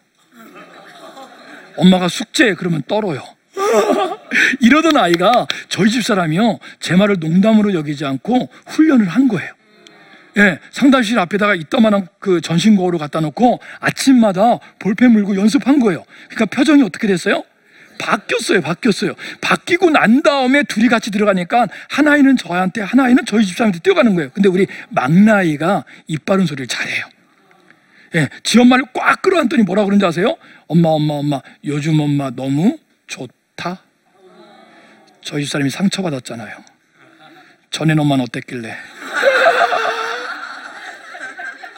엄마가 1.76 2.08
숙제 2.08 2.54
그러면 2.54 2.82
떨어요. 2.88 3.22
이러던 4.62 4.96
아이가 4.96 5.48
저희 5.68 5.90
집 5.90 6.06
사람이요. 6.06 6.60
제 6.80 6.96
말을 6.96 7.18
농담으로 7.20 7.74
여기지 7.74 8.06
않고 8.06 8.50
훈련을 8.68 9.10
한 9.10 9.28
거예요. 9.28 9.52
예, 10.38 10.60
상담실 10.72 11.18
앞에다가 11.20 11.56
이따만한 11.56 12.08
그 12.20 12.42
전신 12.42 12.76
거울을 12.76 13.00
갖다 13.00 13.22
놓고 13.22 13.60
아침마다 13.80 14.60
볼펜 14.80 15.12
물고 15.12 15.36
연습한 15.36 15.80
거예요. 15.80 16.04
그러니까 16.30 16.46
표정이 16.46 16.84
어떻게 16.84 17.08
됐어요? 17.08 17.44
바뀌었어요, 17.98 18.62
바뀌었어요. 18.62 19.14
바뀌고 19.40 19.90
난 19.92 20.22
다음에 20.22 20.64
둘이 20.64 20.90
같이 20.90 21.12
들어가니까 21.12 21.68
한 21.90 22.08
아이는 22.08 22.36
저한테, 22.36 22.82
한 22.82 23.00
아이는 23.00 23.26
저희 23.26 23.46
집사람한테 23.46 23.80
뛰어가는 23.80 24.14
거예요. 24.16 24.30
근데 24.32 24.50
우리 24.50 24.68
막나이가 24.90 25.86
입 26.08 26.26
바른 26.26 26.46
소리를 26.46 26.68
잘해요. 26.68 27.06
예, 28.16 28.30
지 28.44 28.60
엄마를 28.60 28.86
꽉 28.94 29.22
끌어안더니 29.22 29.64
뭐라 29.64 29.86
그런지 29.86 30.06
아세요? 30.06 30.36
엄마, 30.68 30.90
엄마, 30.90 31.16
엄마, 31.16 31.42
요즘 31.64 32.00
엄마 32.00 32.30
너무 32.30 32.78
좋다. 33.08 33.82
저희 35.22 35.44
집사람이 35.44 35.70
상처받았잖아요. 35.70 36.58
전엔 37.72 37.98
엄마는 38.00 38.24
어땠길래? 38.24 38.76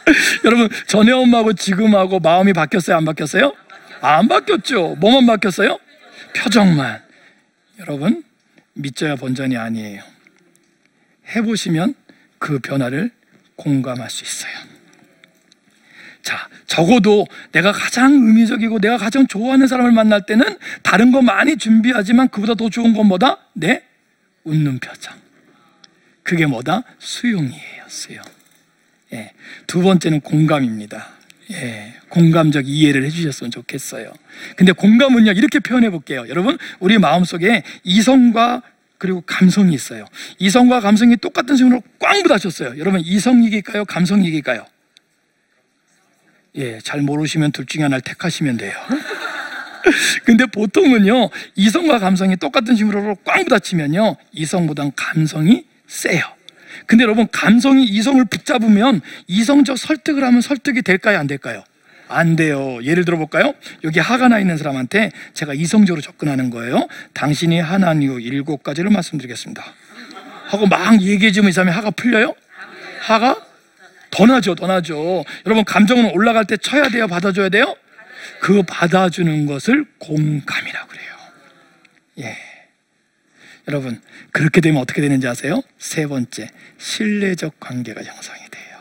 여러분 0.46 0.70
전에 0.88 1.12
엄마하고 1.12 1.54
지금하고 1.54 2.20
마음이 2.20 2.54
바뀌었어요? 2.54 2.98
안 2.98 3.06
바뀌었어요? 3.06 3.54
안 4.02 4.28
바뀌었죠. 4.28 4.96
뭐만 4.96 5.26
바뀌었어요? 5.26 5.80
표정만. 6.36 7.02
여러분 7.80 8.24
믿져야 8.74 9.16
본전이 9.16 9.58
아니에요. 9.58 10.04
해보시면 11.36 11.96
그 12.40 12.60
변화를 12.60 13.12
공감할 13.56 14.10
수 14.10 14.24
있어요. 14.24 14.52
자, 16.22 16.48
적어도 16.66 17.26
내가 17.52 17.72
가장 17.72 18.12
의미적이고 18.14 18.80
내가 18.80 18.98
가장 18.98 19.28
좋아하는 19.28 19.68
사람을 19.68 19.92
만날 19.92 20.26
때는 20.26 20.58
다른 20.84 21.12
거 21.12 21.22
많이 21.22 21.58
준비하지만 21.58 22.28
그보다 22.30 22.54
더 22.54 22.70
좋은 22.70 22.94
건 22.94 23.08
뭐다? 23.08 23.38
내 23.54 23.84
웃는 24.44 24.80
표정. 24.80 25.16
그게 26.24 26.46
뭐다? 26.46 26.84
수용이에요, 27.00 27.84
수용. 27.88 28.24
예. 29.14 29.32
두 29.68 29.82
번째는 29.82 30.22
공감입니다. 30.22 31.10
예. 31.52 31.94
공감적 32.10 32.68
이해를 32.68 33.06
해주셨으면 33.06 33.52
좋겠어요. 33.52 34.12
근데 34.56 34.72
공감은요, 34.72 35.32
이렇게 35.32 35.60
표현해 35.60 35.90
볼게요. 35.90 36.26
여러분, 36.30 36.58
우리 36.80 36.98
마음속에 36.98 37.64
이성과 37.84 38.64
그리고 38.98 39.22
감성이 39.22 39.76
있어요. 39.76 40.06
이성과 40.40 40.82
감성이 40.82 41.18
똑같은 41.18 41.56
식으로 41.56 41.82
꽝 42.00 42.24
부딪혔어요. 42.24 42.80
여러분, 42.80 43.02
이성이길까요? 43.02 43.86
감성이길까요? 43.86 44.66
예, 46.56 46.80
잘 46.80 47.02
모르시면 47.02 47.52
둘 47.52 47.66
중에 47.66 47.84
하나를 47.84 48.02
택하시면 48.02 48.58
돼요. 48.58 48.74
근데 50.26 50.46
보통은요, 50.48 51.30
이성과 51.56 52.00
감성이 52.00 52.36
똑같은 52.36 52.76
식으로 52.76 53.16
꽝 53.24 53.46
부딪히면요, 53.46 54.18
이성보단 54.34 54.92
감성이 54.96 55.66
세요. 55.86 56.37
근데 56.88 57.04
여러분 57.04 57.28
감성이 57.32 57.84
이성을 57.86 58.24
붙잡으면 58.26 59.02
이성적 59.28 59.78
설득을 59.78 60.24
하면 60.24 60.42
설득이 60.42 60.82
될까요 60.82 61.20
안 61.20 61.28
될까요? 61.28 61.64
안 62.10 62.38
돼요. 62.38 62.80
예를 62.84 63.04
들어 63.04 63.18
볼까요? 63.18 63.54
여기 63.84 64.00
하가 64.00 64.30
나 64.30 64.40
있는 64.40 64.58
사람한테 64.58 65.12
제가 65.34 65.54
이성적으로 65.54 66.02
접근하는 66.02 66.50
거예요. 66.50 66.88
당신이 67.14 67.60
하나니 67.60 68.08
후 68.08 68.22
일곱 68.22 68.64
가지를 68.64 68.90
말씀드리겠습니다. 68.90 69.64
하고 70.48 70.66
막 70.68 71.02
얘기해 71.02 71.34
주면 71.34 71.50
이 71.50 71.52
사람이 71.52 71.72
하가 71.72 71.92
풀려요? 71.92 72.34
하가 73.02 73.36
더 74.10 74.26
나죠, 74.26 74.56
더 74.56 74.68
나죠. 74.68 75.26
여러분 75.46 75.66
감정은 75.66 76.12
올라갈 76.14 76.46
때 76.46 76.56
쳐야 76.56 76.88
돼요, 76.88 77.08
받아줘야 77.08 77.50
돼요? 77.50 77.76
그 78.40 78.64
받아주는 78.64 79.46
것을 79.46 79.86
공감이라고 80.00 80.88
그래요. 80.88 81.14
예. 82.20 82.47
여러분 83.68 84.02
그렇게 84.32 84.62
되면 84.62 84.82
어떻게 84.82 85.02
되는지 85.02 85.28
아세요? 85.28 85.62
세 85.78 86.08
번째 86.08 86.50
신뢰적 86.78 87.60
관계가 87.60 88.02
형성이 88.04 88.40
돼요. 88.50 88.78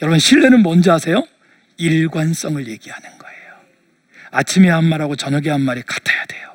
여러분 0.00 0.18
신뢰는 0.18 0.62
뭔지 0.62 0.90
아세요? 0.90 1.26
일관성을 1.78 2.66
얘기하는 2.68 3.18
거예요. 3.18 3.52
아침에 4.30 4.68
한 4.70 4.84
말하고 4.84 5.16
저녁에 5.16 5.50
한 5.50 5.60
말이 5.60 5.82
같아야 5.82 6.24
돼요. 6.26 6.52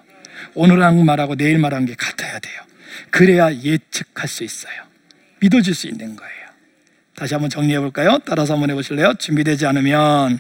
오늘 0.54 0.82
한 0.82 1.04
말하고 1.04 1.36
내일 1.36 1.60
말한 1.60 1.86
게 1.86 1.96
같아야 1.96 2.40
돼요. 2.40 2.62
그래야 3.10 3.54
예측할 3.54 4.28
수 4.28 4.44
있어요. 4.44 4.84
믿어질 5.40 5.76
수 5.76 5.88
있는 5.88 6.16
거예요. 6.16 6.48
다시 7.16 7.34
한번 7.34 7.50
정리해 7.50 7.80
볼까요? 7.80 8.20
따라서 8.26 8.54
한번 8.54 8.70
해보실래요? 8.72 9.16
준비되지 9.16 9.66
않으면 9.66 10.40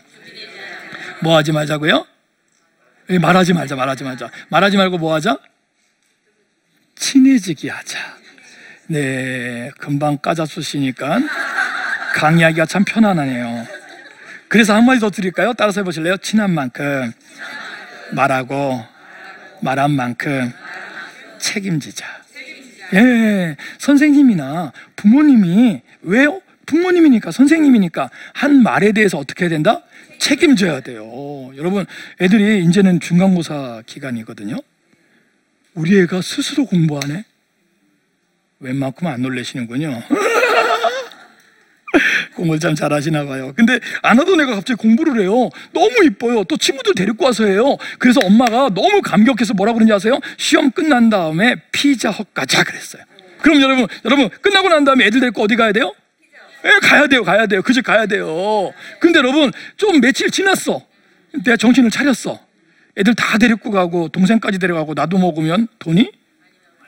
뭐 1.21 1.35
하지 1.35 1.51
말자고요? 1.51 2.05
예, 3.09 3.19
말하지 3.19 3.53
말자, 3.53 3.75
말하지 3.75 4.03
말자. 4.03 4.29
말하지 4.49 4.77
말고 4.77 4.97
뭐 4.97 5.13
하자? 5.13 5.37
친해지기 6.97 7.69
하자. 7.69 8.17
네, 8.87 9.71
금방 9.79 10.17
까잡수시니까 10.17 11.19
강의하기가 12.15 12.65
참 12.65 12.83
편안하네요. 12.85 13.67
그래서 14.47 14.73
한 14.73 14.85
마디 14.85 14.99
더 14.99 15.09
드릴까요? 15.09 15.53
따라서 15.53 15.81
해보실래요? 15.81 16.17
친한 16.17 16.51
만큼 16.51 17.11
말하고 18.11 18.83
말한 19.61 19.91
만큼 19.91 20.51
책임지자. 21.39 22.05
예, 22.93 23.57
선생님이나 23.79 24.71
부모님이 24.95 25.81
왜요? 26.03 26.41
부모님이니까 26.65 27.31
선생님이니까 27.31 28.09
한 28.33 28.63
말에 28.63 28.91
대해서 28.93 29.17
어떻게 29.17 29.45
해야 29.45 29.49
된다? 29.49 29.81
책임져야 30.19 30.81
돼요. 30.81 31.51
여러분, 31.57 31.85
애들이 32.21 32.63
이제는 32.65 32.99
중간고사 32.99 33.83
기간이거든요. 33.85 34.57
우리 35.77 35.99
애가 36.01 36.21
스스로 36.23 36.65
공부하네. 36.65 37.23
웬만큼 38.59 39.05
안 39.05 39.21
놀래시는군요. 39.21 40.01
공부를 42.35 42.59
참 42.59 42.73
잘하시나 42.73 43.25
봐요. 43.25 43.53
근데 43.55 43.79
안 44.01 44.17
하던 44.19 44.41
애가 44.41 44.55
갑자기 44.55 44.79
공부를 44.79 45.21
해요. 45.21 45.49
너무 45.73 46.03
이뻐요. 46.03 46.43
또 46.45 46.57
친구들 46.57 46.95
데리고 46.95 47.25
와서 47.25 47.45
해요. 47.45 47.77
그래서 47.99 48.19
엄마가 48.23 48.69
너무 48.73 49.01
감격해서 49.03 49.53
뭐라 49.53 49.73
그러는지 49.73 49.93
아세요? 49.93 50.19
시험 50.37 50.71
끝난 50.71 51.11
다음에 51.11 51.55
피자 51.71 52.09
헛 52.09 52.33
가자 52.33 52.63
그랬어요. 52.63 53.03
그럼 53.41 53.61
여러분, 53.61 53.87
여러분 54.05 54.29
끝나고 54.41 54.69
난 54.69 54.83
다음에 54.83 55.05
애들 55.05 55.19
데리고 55.19 55.43
어디 55.43 55.55
가야 55.55 55.71
돼요? 55.71 55.93
예, 56.65 56.69
가야 56.81 57.05
돼요, 57.07 57.23
가야 57.23 57.45
돼요. 57.45 57.61
그 57.61 57.71
집 57.71 57.85
가야 57.85 58.07
돼요. 58.07 58.73
근데 58.99 59.19
여러분, 59.19 59.51
좀 59.77 60.01
며칠 60.01 60.31
지났어. 60.31 60.81
내가 61.45 61.55
정신을 61.55 61.91
차렸어. 61.91 62.46
애들 62.97 63.13
다 63.15 63.37
데리고 63.37 63.71
가고, 63.71 64.09
동생까지 64.09 64.59
데려가고, 64.59 64.93
나도 64.93 65.17
먹으면 65.17 65.67
돈이 65.79 66.11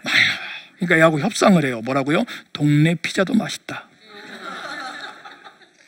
많이 0.03 0.19
나와. 0.25 0.39
그러니까 0.77 0.97
얘하고 0.97 1.19
협상을 1.19 1.63
해요. 1.65 1.81
뭐라고요? 1.83 2.23
동네 2.53 2.95
피자도 2.95 3.33
맛있다. 3.35 3.87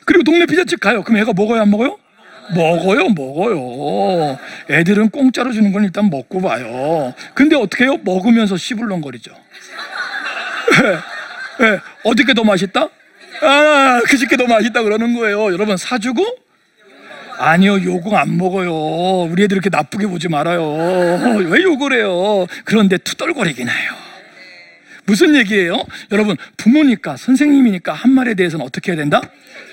그리고 0.04 0.22
동네 0.24 0.46
피자집 0.46 0.80
가요. 0.80 1.02
그럼 1.02 1.20
애가 1.20 1.32
먹어요, 1.32 1.62
안 1.62 1.70
먹어요? 1.70 1.98
먹어요, 2.54 3.08
먹어요. 3.08 4.38
애들은 4.68 5.10
공짜로 5.10 5.52
주는 5.52 5.72
건 5.72 5.84
일단 5.84 6.10
먹고 6.10 6.40
봐요. 6.40 7.14
근데 7.34 7.56
어떻게 7.56 7.84
해요? 7.84 7.96
먹으면서 8.02 8.56
씨불렁거리죠. 8.56 9.32
예, 10.82 11.66
예. 11.66 11.80
어디게 12.04 12.34
더 12.34 12.44
맛있다? 12.44 12.88
아, 13.42 14.02
그 14.06 14.16
집게 14.16 14.36
더 14.36 14.46
맛있다 14.46 14.82
그러는 14.82 15.14
거예요. 15.14 15.52
여러분 15.52 15.76
사주고? 15.76 16.24
아니요, 17.38 17.82
욕은 17.82 18.14
안 18.14 18.36
먹어요. 18.36 18.72
우리 19.30 19.44
애들 19.44 19.56
이렇게 19.56 19.70
나쁘게 19.70 20.06
보지 20.06 20.28
말아요. 20.28 20.62
왜 21.48 21.62
욕을 21.62 21.92
해요? 21.92 22.46
그런데 22.64 22.98
투덜거리긴 22.98 23.68
해요. 23.68 23.92
무슨 25.04 25.34
얘기예요? 25.34 25.84
여러분, 26.12 26.36
부모니까, 26.56 27.16
선생님이니까 27.16 27.92
한 27.92 28.12
말에 28.12 28.34
대해서는 28.34 28.64
어떻게 28.64 28.92
해야 28.92 28.96
된다? 28.96 29.20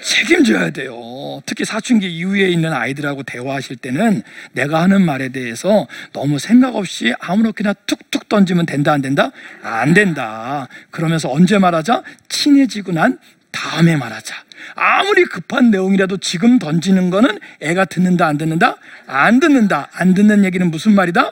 책임져야 0.02 0.72
돼요. 0.72 1.42
특히 1.46 1.66
사춘기 1.66 2.08
이후에 2.08 2.50
있는 2.50 2.74
아이들하고 2.74 3.24
대화하실 3.24 3.78
때는 3.78 4.24
내가 4.54 4.82
하는 4.82 5.06
말에 5.06 5.30
대해서 5.30 5.88
너무 6.14 6.40
생각 6.40 6.76
없이 6.76 7.14
아무렇게나 7.20 7.74
툭툭 7.86 8.28
던지면 8.30 8.66
된다, 8.66 8.94
안 8.94 9.02
된다? 9.02 9.32
안 9.62 9.94
된다. 9.94 10.68
그러면서 10.90 11.32
언제 11.32 11.58
말하자? 11.60 12.04
친해지고 12.28 12.94
난 12.94 13.20
다음에 13.52 13.96
말하자. 13.96 14.36
아무리 14.76 15.26
급한 15.26 15.72
내용이라도 15.72 16.18
지금 16.18 16.60
던지는 16.60 17.10
거는 17.10 17.40
애가 17.62 17.86
듣는다, 17.86 18.28
안 18.28 18.38
듣는다? 18.38 18.78
안 19.08 19.40
듣는다. 19.40 19.90
안 19.94 20.14
듣는 20.14 20.46
얘기는 20.46 20.70
무슨 20.70 20.94
말이다? 20.94 21.32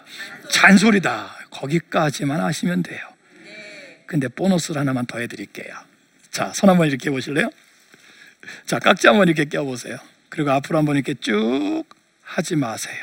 잔소리다. 0.50 1.36
거기까지만 1.52 2.40
하시면 2.42 2.84
돼요. 2.84 3.00
근데 4.06 4.28
보너스를 4.28 4.80
하나만 4.80 5.06
더 5.06 5.20
해드릴게요. 5.20 5.74
자, 6.32 6.52
손 6.54 6.70
한번 6.70 6.88
이렇게 6.88 7.10
보실래요? 7.10 7.50
자, 8.66 8.80
깍지 8.80 9.08
한번 9.08 9.28
이렇게 9.28 9.46
껴보세요. 9.46 9.98
그리고 10.30 10.52
앞으로 10.52 10.78
한번 10.80 10.96
이렇게 10.96 11.14
쭉 11.16 11.84
하지 12.24 12.56
마세요. 12.56 12.96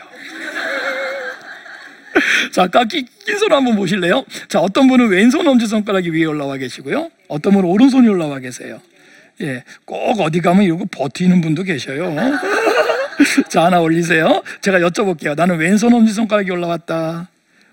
자, 2.53 2.69
깍지 2.69 3.07
낀 3.27 3.39
손 3.39 3.53
한번 3.53 3.77
보실래요? 3.77 4.25
자, 4.49 4.61
어떤 4.61 4.87
분은 4.87 5.09
왼손 5.09 5.47
엄지손가락이 5.47 6.11
위에 6.11 6.25
올라와 6.25 6.57
계시고요. 6.57 7.11
어떤 7.29 7.53
분은 7.55 7.69
오른손이 7.69 8.09
올라와 8.09 8.39
계세요. 8.39 8.81
예, 9.41 9.65
꼭 9.85 10.21
어디 10.21 10.41
가면 10.41 10.63
이러고 10.63 10.87
버티는 10.87 11.41
분도 11.41 11.63
계셔요. 11.63 12.15
자, 13.49 13.65
하나 13.65 13.81
올리세요. 13.81 14.43
제가 14.61 14.79
여쭤볼게요. 14.81 15.37
나는 15.37 15.57
왼손 15.57 15.93
엄지손가락이 15.93 16.51
올라왔다. 16.51 17.29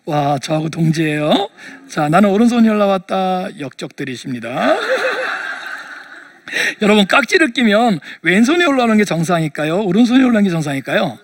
와, 0.05 0.39
저하고 0.39 0.69
동지예요. 0.69 1.49
자, 1.87 2.09
나는 2.09 2.29
오른손이 2.29 2.67
올라왔다. 2.67 3.59
역적들이십니다. 3.59 4.75
여러분, 6.81 7.05
깍지를 7.05 7.53
끼면 7.53 7.99
왼손이 8.23 8.65
올라오는 8.65 8.97
게 8.97 9.05
정상일까요? 9.05 9.83
오른손이 9.83 10.19
올라오는 10.23 10.43
게 10.43 10.49
정상일까요? 10.49 11.17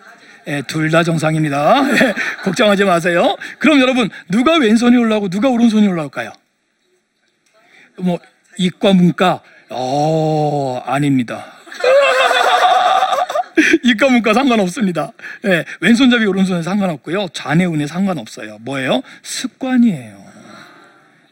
예, 0.48 0.62
둘 0.68 0.90
다 0.92 1.04
정상입니다. 1.04 1.84
예, 1.92 2.14
걱정하지 2.44 2.86
마세요. 2.86 3.36
그럼 3.60 3.82
여러분, 3.82 4.10
누가 4.30 4.58
왼손이 4.58 4.96
올라오고 4.96 5.30
누가 5.30 5.50
오른손이 5.50 5.88
올라올까요? 5.88 6.32
뭐, 7.98 8.20
이과, 8.58 8.94
문과, 8.94 9.42
어, 9.70 10.82
아닙니다. 10.86 11.46
이과 13.84 14.10
문과 14.10 14.34
상관없습니다. 14.34 15.12
예, 15.46 15.66
왼손잡이 15.82 16.26
오른손은 16.26 16.64
상관없고요. 16.64 17.28
좌뇌운에 17.34 17.88
상관없어요. 17.88 18.60
뭐예요? 18.62 19.02
습관이에요. 19.24 20.28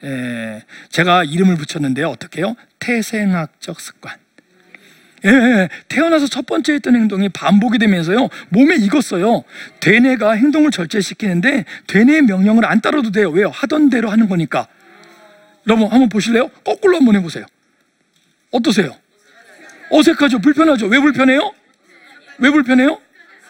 예, 0.04 0.64
제가 0.90 1.24
이름을 1.24 1.56
붙였는데요. 1.56 2.10
어떻게요? 2.10 2.56
태생학적 2.80 3.80
습관. 3.80 4.18
예, 5.26 5.30
예, 5.30 5.70
태어나서 5.88 6.28
첫 6.28 6.46
번째 6.46 6.74
했던 6.74 6.96
행동이 6.96 7.30
반복이 7.30 7.80
되면서요 7.80 8.30
몸에 8.50 8.76
익었어요. 8.76 9.44
되뇌가 9.80 10.34
행동을 10.34 10.70
절제시키는데 10.72 11.66
되뇌의 11.88 12.24
명령을 12.24 12.66
안 12.66 12.82
따라도 12.82 13.12
돼요. 13.12 13.30
왜요? 13.32 13.50
하던 13.50 13.90
대로 13.90 14.10
하는 14.10 14.28
거니까. 14.28 14.68
여러분 15.68 15.88
한번 15.88 16.10
보실래요? 16.10 16.50
거꾸로 16.64 16.98
한번 16.98 17.16
해보세요. 17.16 17.46
어떠세요? 18.56 18.96
어색하죠? 19.92 20.40
불편하죠? 20.40 20.88
왜 20.88 21.00
불편해요? 21.00 21.54
왜 22.40 22.50
불편해요? 22.50 23.00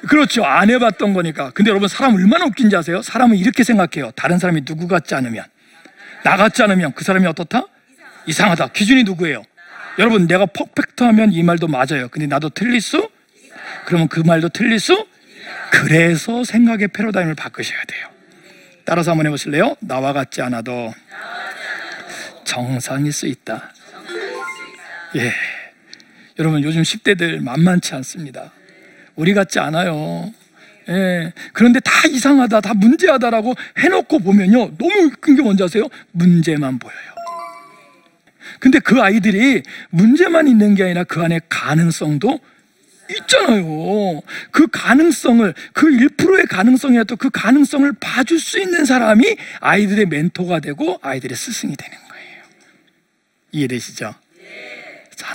그렇죠. 0.07 0.43
안 0.43 0.69
해봤던 0.69 1.13
거니까. 1.13 1.51
근데 1.51 1.69
여러분 1.69 1.87
사람 1.87 2.15
얼마나 2.15 2.45
웃긴지 2.45 2.75
아세요? 2.75 3.01
사람은 3.01 3.37
이렇게 3.37 3.63
생각해요. 3.63 4.11
다른 4.11 4.37
사람이 4.37 4.65
누구 4.65 4.87
같지 4.87 5.15
않으면 5.15 5.43
나 6.23 6.35
같지 6.37 6.61
않으면 6.63 6.93
그 6.93 7.03
사람이 7.03 7.25
어떻다? 7.27 7.63
이상하다. 8.27 8.69
기준이 8.69 9.03
누구예요? 9.03 9.43
여러분 9.97 10.27
내가 10.27 10.45
퍼펙트 10.45 11.03
하면 11.03 11.31
이 11.31 11.41
말도 11.43 11.67
맞아요. 11.67 12.09
근데 12.09 12.27
나도 12.27 12.49
틀릴 12.49 12.81
수? 12.81 13.09
그러면 13.85 14.07
그 14.07 14.19
말도 14.19 14.49
틀릴 14.49 14.79
수? 14.79 15.07
그래서 15.71 16.43
생각의 16.43 16.89
패러다임을 16.89 17.35
바꾸셔야 17.35 17.79
돼요. 17.85 18.07
따라서 18.83 19.11
한번 19.11 19.27
해보실래요? 19.27 19.75
나와 19.79 20.13
같지 20.13 20.41
않아도 20.41 20.93
정상일 22.43 23.11
수 23.11 23.25
있다. 23.27 23.71
예. 25.15 25.31
여러분 26.37 26.63
요즘 26.63 26.81
10대들 26.81 27.41
만만치 27.41 27.95
않습니다. 27.95 28.51
우리 29.15 29.33
같지 29.33 29.59
않아요. 29.59 30.33
예. 30.89 31.33
그런데 31.53 31.79
다 31.79 31.91
이상하다, 32.07 32.61
다 32.61 32.73
문제하다라고 32.73 33.55
해놓고 33.77 34.19
보면요. 34.19 34.77
너무 34.77 34.93
웃긴 35.05 35.35
게 35.35 35.41
뭔지 35.41 35.63
아세요? 35.63 35.87
문제만 36.11 36.79
보여요. 36.79 37.15
근데 38.59 38.79
그 38.79 39.01
아이들이 39.01 39.63
문제만 39.89 40.47
있는 40.47 40.75
게 40.75 40.83
아니라 40.83 41.03
그 41.03 41.21
안에 41.21 41.39
가능성도 41.49 42.39
있잖아요. 43.09 44.21
그 44.51 44.67
가능성을 44.67 45.53
그 45.73 45.87
1%의 45.87 46.45
가능성이라도 46.47 47.15
그 47.15 47.29
가능성을 47.29 47.91
봐줄 47.99 48.39
수 48.39 48.59
있는 48.59 48.85
사람이 48.85 49.37
아이들의 49.59 50.07
멘토가 50.07 50.59
되고 50.59 50.99
아이들의 51.01 51.35
스승이 51.35 51.75
되는 51.75 51.97
거예요. 51.97 52.43
이해되시죠? 53.51 54.15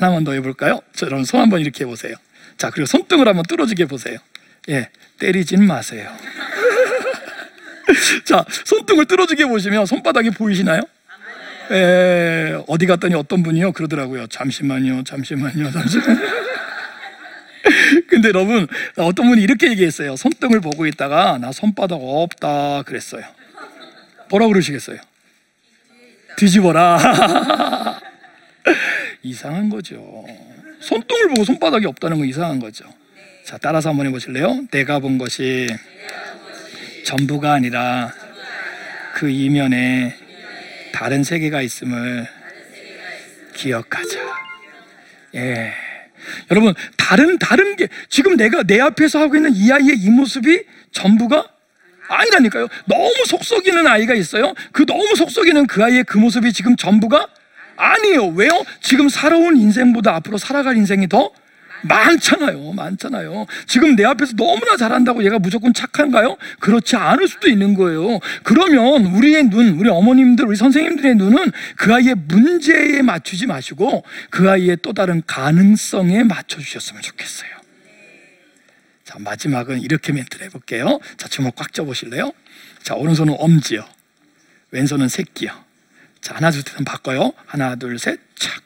자, 0.00 0.06
하나만 0.06 0.24
더 0.24 0.32
해볼까요? 0.32 0.80
자, 0.94 1.04
여러분 1.04 1.26
손 1.26 1.40
한번 1.40 1.60
이렇게 1.60 1.84
해보세요. 1.84 2.14
자, 2.56 2.70
그리고 2.70 2.86
손등을 2.86 3.28
한번 3.28 3.44
뚫어지게 3.46 3.84
보세요. 3.84 4.16
예, 4.70 4.88
때리진 5.18 5.66
마세요. 5.66 6.10
자, 8.24 8.44
손등을 8.64 9.04
뚫어지게 9.04 9.44
보시면 9.44 9.84
손바닥이 9.84 10.30
보이시나요? 10.30 10.80
예, 11.72 12.58
어디 12.66 12.86
갔더니 12.86 13.14
어떤 13.14 13.42
분이요 13.42 13.72
그러더라고요. 13.72 14.26
잠시만요, 14.28 15.04
잠시만요, 15.04 15.70
잠시만요. 15.70 16.20
근데 18.08 18.28
여러분 18.28 18.66
어떤 18.96 19.28
분이 19.28 19.42
이렇게 19.42 19.70
얘기했어요. 19.70 20.16
손등을 20.16 20.60
보고 20.60 20.86
있다가 20.86 21.36
나 21.38 21.52
손바닥 21.52 22.00
없다 22.02 22.84
그랬어요. 22.86 23.24
뭐라 24.30 24.46
그러시겠어요? 24.46 24.96
뒤집어라. 26.36 28.00
이상한 29.22 29.68
거죠. 29.68 30.24
손등을 30.80 31.28
보고 31.28 31.44
손바닥이 31.44 31.86
없다는 31.86 32.18
건 32.18 32.26
이상한 32.26 32.58
거죠. 32.58 32.84
자, 33.44 33.58
따라서 33.58 33.90
한번 33.90 34.06
해보실래요? 34.06 34.66
내가 34.70 34.98
본 34.98 35.18
것이 35.18 35.68
전부가 37.04 37.52
아니라 37.52 38.12
그 39.14 39.28
이면에 39.28 40.14
다른 40.92 41.24
세계가 41.24 41.60
있음을 41.62 42.26
기억하자. 43.54 44.18
예. 45.34 45.72
여러분, 46.50 46.74
다른, 46.96 47.38
다른 47.38 47.76
게, 47.76 47.88
지금 48.08 48.36
내가 48.36 48.62
내 48.62 48.80
앞에서 48.80 49.20
하고 49.20 49.36
있는 49.36 49.52
이 49.54 49.70
아이의 49.72 49.98
이 49.98 50.10
모습이 50.10 50.64
전부가 50.92 51.48
아니라니까요. 52.08 52.68
너무 52.86 53.14
속썩이는 53.26 53.86
아이가 53.86 54.14
있어요. 54.14 54.54
그 54.72 54.84
너무 54.86 55.14
속썩이는 55.14 55.66
그 55.66 55.82
아이의 55.84 56.04
그 56.04 56.18
모습이 56.18 56.52
지금 56.52 56.76
전부가 56.76 57.28
아니에요. 57.80 58.26
왜요? 58.28 58.64
지금 58.80 59.08
살아온 59.08 59.56
인생보다 59.56 60.14
앞으로 60.16 60.38
살아갈 60.38 60.76
인생이 60.76 61.08
더 61.08 61.30
많잖아요. 61.82 62.72
많잖아요. 62.72 63.46
지금 63.66 63.96
내 63.96 64.04
앞에서 64.04 64.34
너무나 64.36 64.76
잘한다고 64.76 65.24
얘가 65.24 65.38
무조건 65.38 65.72
착한가요? 65.72 66.36
그렇지 66.58 66.96
않을 66.96 67.26
수도 67.26 67.48
있는 67.48 67.74
거예요. 67.74 68.18
그러면 68.42 69.06
우리의 69.06 69.44
눈, 69.44 69.78
우리 69.78 69.88
어머님들, 69.88 70.44
우리 70.44 70.56
선생님들의 70.56 71.14
눈은 71.14 71.52
그 71.76 71.94
아이의 71.94 72.16
문제에 72.26 73.02
맞추지 73.02 73.46
마시고 73.46 74.04
그 74.28 74.50
아이의 74.50 74.78
또 74.82 74.92
다른 74.92 75.22
가능성에 75.26 76.24
맞춰주셨으면 76.24 77.02
좋겠어요. 77.02 77.50
자, 79.04 79.16
마지막은 79.18 79.80
이렇게 79.80 80.12
멘트를 80.12 80.46
해볼게요. 80.46 81.00
자, 81.16 81.28
주먹 81.28 81.56
꽉 81.56 81.72
쥐어보실래요? 81.72 82.32
자, 82.82 82.94
오른손은 82.94 83.34
엄지요. 83.38 83.84
왼손은 84.70 85.08
새끼요. 85.08 85.69
자, 86.20 86.34
하나, 86.36 86.50
둘, 86.50 86.62
셋 86.62 86.84
바꿔요. 86.84 87.32
하나, 87.46 87.76
둘, 87.76 87.98
셋, 87.98 88.18
착. 88.36 88.62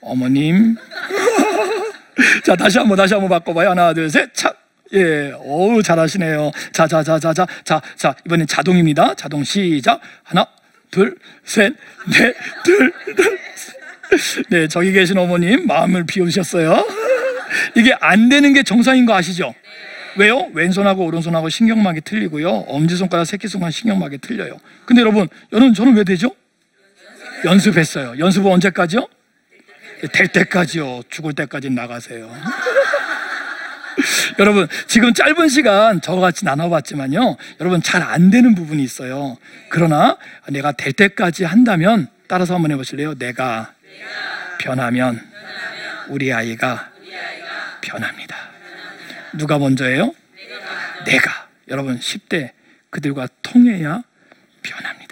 어머님. 0.00 0.76
자, 2.44 2.54
다시 2.54 2.78
한번, 2.78 2.96
다시 2.96 3.14
한번 3.14 3.28
바꿔 3.28 3.52
봐요. 3.52 3.70
하나, 3.70 3.92
둘, 3.92 4.08
셋, 4.08 4.32
착. 4.34 4.60
예, 4.92 5.32
어우, 5.36 5.82
잘하시네요. 5.82 6.52
자, 6.72 6.86
자, 6.86 7.02
자, 7.02 7.18
자, 7.18 7.34
자, 7.34 7.46
자, 7.64 7.80
자, 7.96 8.14
이번엔 8.26 8.46
자동입니다. 8.46 9.14
자동 9.14 9.42
시작. 9.42 10.00
하나, 10.22 10.46
둘, 10.90 11.16
셋, 11.44 11.74
넷, 12.06 12.36
둘, 12.64 12.92
둘. 13.16 13.38
네, 14.50 14.68
저기 14.68 14.92
계신 14.92 15.18
어머님, 15.18 15.66
마음을 15.66 16.04
비우셨어요. 16.04 16.86
이게 17.74 17.92
안 18.00 18.28
되는 18.28 18.52
게 18.52 18.62
정상인 18.62 19.06
거 19.06 19.14
아시죠? 19.14 19.54
왜요? 20.16 20.48
왼손하고 20.52 21.04
오른손하고 21.06 21.48
신경막이 21.48 22.02
틀리고요. 22.02 22.48
엄지손가락, 22.48 23.26
새끼손가락 23.26 23.72
신경막이 23.72 24.18
틀려요. 24.18 24.58
근데 24.84 25.00
여러분, 25.02 25.28
여러분 25.52 25.74
저는 25.74 25.96
왜 25.96 26.04
되죠? 26.04 26.30
연습했어요. 27.44 28.18
연습은 28.18 28.50
언제까지요? 28.50 29.06
될 30.12 30.28
때까지요. 30.28 31.02
죽을 31.10 31.32
때까지 31.34 31.70
나가세요. 31.70 32.30
여러분, 34.38 34.66
지금 34.86 35.14
짧은 35.14 35.48
시간 35.48 36.00
저같이 36.00 36.44
나눠봤지만요. 36.44 37.36
여러분, 37.60 37.82
잘 37.82 38.02
안 38.02 38.30
되는 38.30 38.54
부분이 38.54 38.82
있어요. 38.82 39.36
그러나 39.68 40.16
내가 40.48 40.72
될 40.72 40.92
때까지 40.92 41.44
한다면 41.44 42.08
따라서 42.26 42.54
한번 42.54 42.72
해보실래요? 42.72 43.14
내가 43.14 43.72
변하면 44.58 45.20
우리 46.08 46.32
아이가 46.32 46.90
변합니다. 47.80 48.36
누가 49.34 49.58
먼저예요? 49.58 50.14
내가. 51.04 51.48
여러분 51.68 51.98
10대 51.98 52.50
그들과 52.90 53.28
통해야 53.42 54.02
변합니다. 54.62 55.03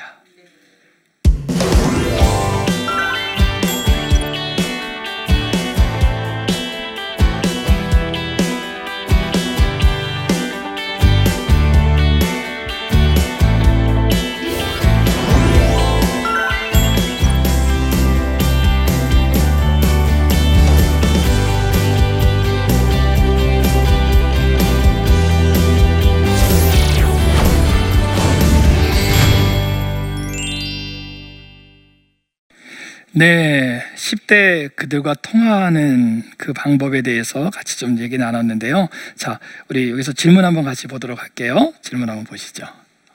네, 33.14 33.85
10대 33.94 34.75
그들과 34.75 35.12
통화하는 35.12 36.22
그 36.38 36.55
방법에 36.55 37.03
대해서 37.03 37.51
같이 37.51 37.79
좀 37.79 37.98
얘기 37.98 38.16
나눴는데요. 38.16 38.88
자, 39.16 39.38
우리 39.68 39.90
여기서 39.90 40.12
질문 40.12 40.46
한번 40.46 40.64
같이 40.64 40.87
보도록 40.87 41.20
할게요. 41.20 41.75
질문 41.83 42.09
한번 42.09 42.25
보시죠. 42.25 42.64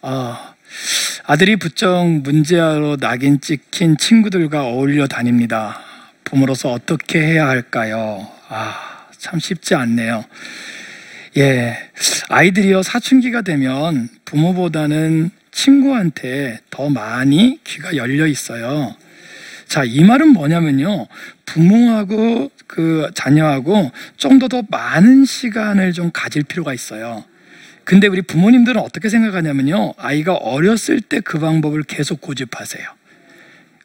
아, 0.04 0.54
아들이 1.26 1.56
부쩍 1.56 2.08
문제아로 2.22 2.98
낙인 2.98 3.42
찍힌 3.42 3.98
친구들과 3.98 4.66
어울려 4.66 5.08
다닙니다. 5.08 5.82
부모로서 6.26 6.72
어떻게 6.72 7.20
해야 7.20 7.48
할까요? 7.48 8.30
아, 8.50 9.08
참 9.18 9.40
쉽지 9.40 9.74
않네요. 9.74 10.24
예, 11.38 11.76
아이들이요 12.30 12.84
사춘기가 12.84 13.42
되면 13.42 14.10
부모보다는 14.26 15.32
친구한테 15.50 16.60
더 16.70 16.88
많이 16.88 17.60
귀가 17.64 17.96
열려 17.96 18.28
있어요. 18.28 18.96
자, 19.68 19.84
이 19.84 20.04
말은 20.04 20.30
뭐냐면요. 20.30 21.08
부모하고 21.46 22.52
그 22.68 23.10
자녀하고 23.16 23.92
좀 24.18 24.40
더 24.40 24.48
더 24.48 24.64
많은 24.70 25.26
시간을 25.26 25.94
좀 25.94 26.12
가질 26.14 26.44
필요가 26.44 26.74
있어요. 26.74 27.24
근데 27.84 28.08
우리 28.08 28.22
부모님들은 28.22 28.82
어떻게 28.82 29.10
생각하냐면요. 29.10 29.94
아이가 29.98 30.34
어렸을 30.36 31.02
때 31.02 31.20
그 31.22 31.40
방법을 31.40 31.84
계속 31.84 32.22
고집하세요. 32.22 32.86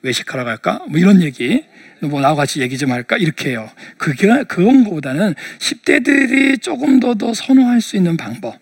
외식하러 0.02 0.44
갈까? 0.44 0.84
뭐 0.88 0.98
이런 0.98 1.22
얘기. 1.22 1.64
뭐 2.00 2.20
나와 2.20 2.34
같이 2.34 2.60
얘기 2.60 2.76
좀 2.78 2.90
할까? 2.90 3.16
이렇게 3.16 3.50
해요. 3.50 3.70
그게 3.96 4.42
그런 4.48 4.82
것보다는 4.84 5.34
10대들이 5.58 6.60
조금 6.60 6.98
더 7.00 7.14
더 7.14 7.32
선호할 7.32 7.80
수 7.80 7.96
있는 7.96 8.16
방법. 8.16 8.58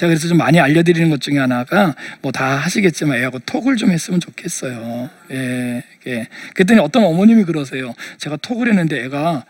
제가 0.00 0.08
그래서 0.08 0.28
좀 0.28 0.38
많이 0.38 0.58
알려드리는 0.58 1.10
것 1.10 1.20
중에 1.20 1.36
하나가 1.36 1.94
뭐 2.22 2.32
다 2.32 2.56
하시겠지만 2.56 3.18
애하고 3.18 3.38
톡을 3.40 3.76
좀 3.76 3.90
했으면 3.90 4.18
좋겠어요. 4.18 5.10
예, 5.30 5.82
예. 6.06 6.26
그랬더니 6.54 6.80
어떤 6.80 7.04
어머님이 7.04 7.44
그러세요. 7.44 7.92
제가 8.16 8.36
톡을 8.36 8.68
했는데 8.68 9.04
애가 9.04 9.44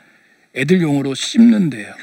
애들 0.56 0.80
용어로 0.80 1.14
씹는데요. 1.14 1.94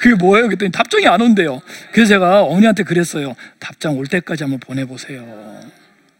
그게 0.00 0.14
뭐예요? 0.14 0.46
그랬더니 0.46 0.72
답장이 0.72 1.06
안 1.06 1.20
온대요. 1.20 1.60
그래서 1.92 2.08
제가 2.14 2.44
어머니한테 2.44 2.84
그랬어요. 2.84 3.34
답장 3.58 3.98
올 3.98 4.06
때까지 4.06 4.44
한번 4.44 4.58
보내보세요. 4.60 5.60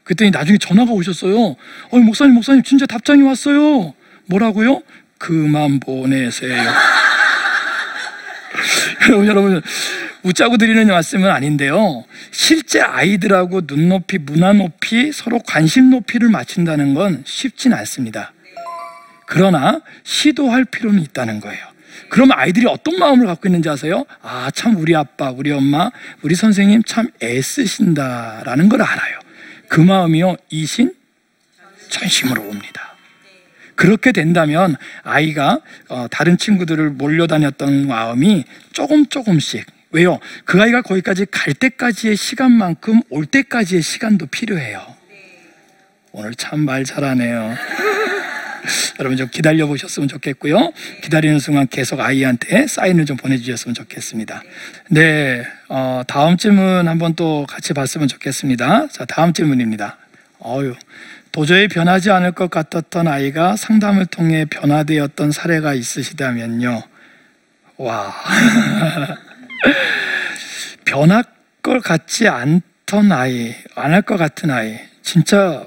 그랬더니 0.05 0.31
나중에 0.31 0.59
전화가 0.59 0.93
오셨어요. 0.93 1.39
어, 1.91 1.99
목사님, 1.99 2.35
목사님, 2.35 2.63
진짜 2.65 2.85
답장이 2.85 3.23
왔어요. 3.23 3.95
뭐라고요? 4.27 4.83
그만 5.19 5.81
보내세요. 5.81 6.71
여러분 9.27 9.63
웃자고 10.23 10.57
드리는 10.57 10.87
말씀은 10.87 11.31
아닌데요. 11.31 12.05
실제 12.33 12.81
아이들하고 12.81 13.63
눈높이, 13.67 14.19
문화 14.19 14.53
높이, 14.53 15.13
서로 15.13 15.39
관심 15.39 15.91
높이를 15.91 16.29
맞춘다는 16.29 16.95
건 16.95 17.23
쉽진 17.25 17.73
않습니다. 17.73 18.33
그러나 19.27 19.81
시도할 20.03 20.65
필요는 20.65 21.01
있다는 21.03 21.41
거예요. 21.41 21.65
그러면 22.09 22.39
아이들이 22.39 22.67
어떤 22.67 22.99
마음을 22.99 23.27
갖고 23.27 23.49
있는지 23.49 23.69
아세요? 23.69 24.05
아, 24.23 24.51
참 24.53 24.77
우리 24.77 24.95
아빠, 24.95 25.31
우리 25.31 25.51
엄마, 25.51 25.91
우리 26.23 26.35
선생님 26.35 26.83
참 26.85 27.09
애쓰신다라는 27.23 28.69
걸 28.69 28.83
알아요. 28.83 29.19
그 29.69 29.81
마음이요, 29.81 30.37
이신 30.51 30.95
전심으로 31.89 32.43
옵니다. 32.43 32.86
그렇게 33.77 34.13
된다면 34.13 34.77
아이가 35.03 35.61
어, 35.89 36.07
다른 36.11 36.37
친구들을 36.39 36.91
몰려다녔던 36.91 37.87
마음이 37.87 38.45
조금 38.73 39.07
조금씩 39.07 39.67
왜요? 39.93 40.19
그 40.45 40.61
아이가 40.61 40.83
거기까지 40.83 41.27
갈 41.31 41.55
때까지의 41.55 42.17
시간만큼 42.17 43.01
올 43.11 43.25
때까지의 43.27 43.83
시간도 43.83 44.27
필요해요. 44.27 44.83
오늘 46.13 46.35
참 46.35 46.61
말 46.61 46.85
잘하네요. 46.85 47.55
여러분 48.99 49.17
좀 49.17 49.29
기다려 49.31 49.67
보셨으면 49.67 50.09
좋겠고요. 50.09 50.73
기다리는 51.03 51.39
순간 51.39 51.67
계속 51.69 52.01
아이한테 52.01 52.67
사인을 52.67 53.07
좀 53.07 53.17
보내주셨으면 53.17 53.75
좋겠습니다. 53.75 54.43
네, 54.91 55.47
어, 55.69 56.03
다음 56.09 56.37
질문 56.37 56.89
한번 56.89 57.15
또 57.15 57.47
같이 57.49 57.73
봤으면 57.75 58.09
좋겠습니다. 58.09 58.89
자, 58.89 59.05
다음 59.05 59.33
질문입니다. 59.33 59.99
어유, 60.45 60.75
도저히 61.37 61.69
변하지 61.69 62.11
않을 62.13 62.33
것 62.33 62.51
같았던 62.51 63.09
아이가 63.09 63.57
상담을 63.57 64.07
통해 64.07 64.47
변화되었던 64.47 65.33
사례가 65.33 65.75
있으시다면요. 65.75 66.83
와, 67.77 68.15
변할 70.87 71.25
것 71.63 71.83
같지 71.83 72.27
않던 72.27 73.13
아이, 73.13 73.55
안 73.75 73.93
할 73.93 74.01
것 74.01 74.17
같은 74.17 74.51
아이, 74.51 74.79
진짜 75.03 75.67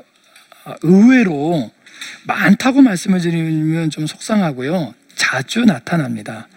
의외로 0.81 1.69
많다고 2.23 2.81
말씀을 2.81 3.21
드리면 3.21 3.91
좀 3.91 4.07
속상하고요. 4.07 4.95
자주 5.15 5.65
나타납니다. 5.65 6.47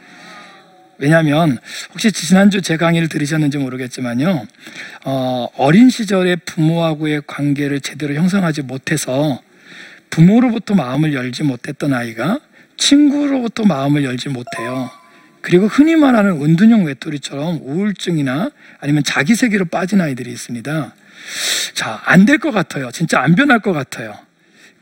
왜냐하면 1.13 1.59
혹시 1.91 2.13
지난주 2.13 2.63
제 2.63 2.77
강의를 2.77 3.09
들으셨는지 3.09 3.59
모르겠지만요. 3.59 4.47
어, 5.05 5.49
어린 5.57 5.91
시절에 5.91 6.37
부모하고의 6.37 7.23
관계를 7.27 7.81
제대로 7.81 8.15
형성하지 8.15 8.63
못해서 8.63 9.43
부모로부터 10.11 10.77
마음을 10.77 11.13
열지 11.13 11.43
못했던 11.43 11.93
아이가 11.93 12.39
친구로부터 12.77 13.65
마음을 13.65 14.05
열지 14.05 14.29
못해요. 14.29 14.91
그리고 15.41 15.67
흔히 15.67 15.97
말하는 15.97 16.41
은둔형 16.41 16.85
외톨이처럼 16.85 17.59
우울증이나 17.63 18.51
아니면 18.79 19.03
자기 19.03 19.35
세계로 19.35 19.65
빠진 19.65 20.01
아이들이 20.01 20.31
있습니다. 20.31 20.95
자, 21.75 22.01
안 22.05 22.27
될 22.27 22.39
것 22.39 22.53
같아요. 22.53 22.93
진짜 22.93 23.21
안 23.21 23.35
변할 23.35 23.59
것 23.59 23.73
같아요. 23.73 24.17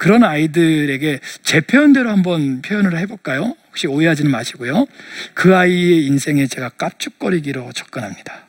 그런 0.01 0.25
아이들에게 0.25 1.21
제 1.43 1.61
표현대로 1.61 2.09
한번 2.09 2.63
표현을 2.63 2.97
해볼까요? 3.01 3.55
혹시 3.69 3.87
오해하지는 3.87 4.31
마시고요. 4.31 4.87
그 5.35 5.55
아이의 5.55 6.07
인생에 6.07 6.47
제가 6.47 6.71
깝죽거리기로 6.71 7.71
접근합니다. 7.75 8.47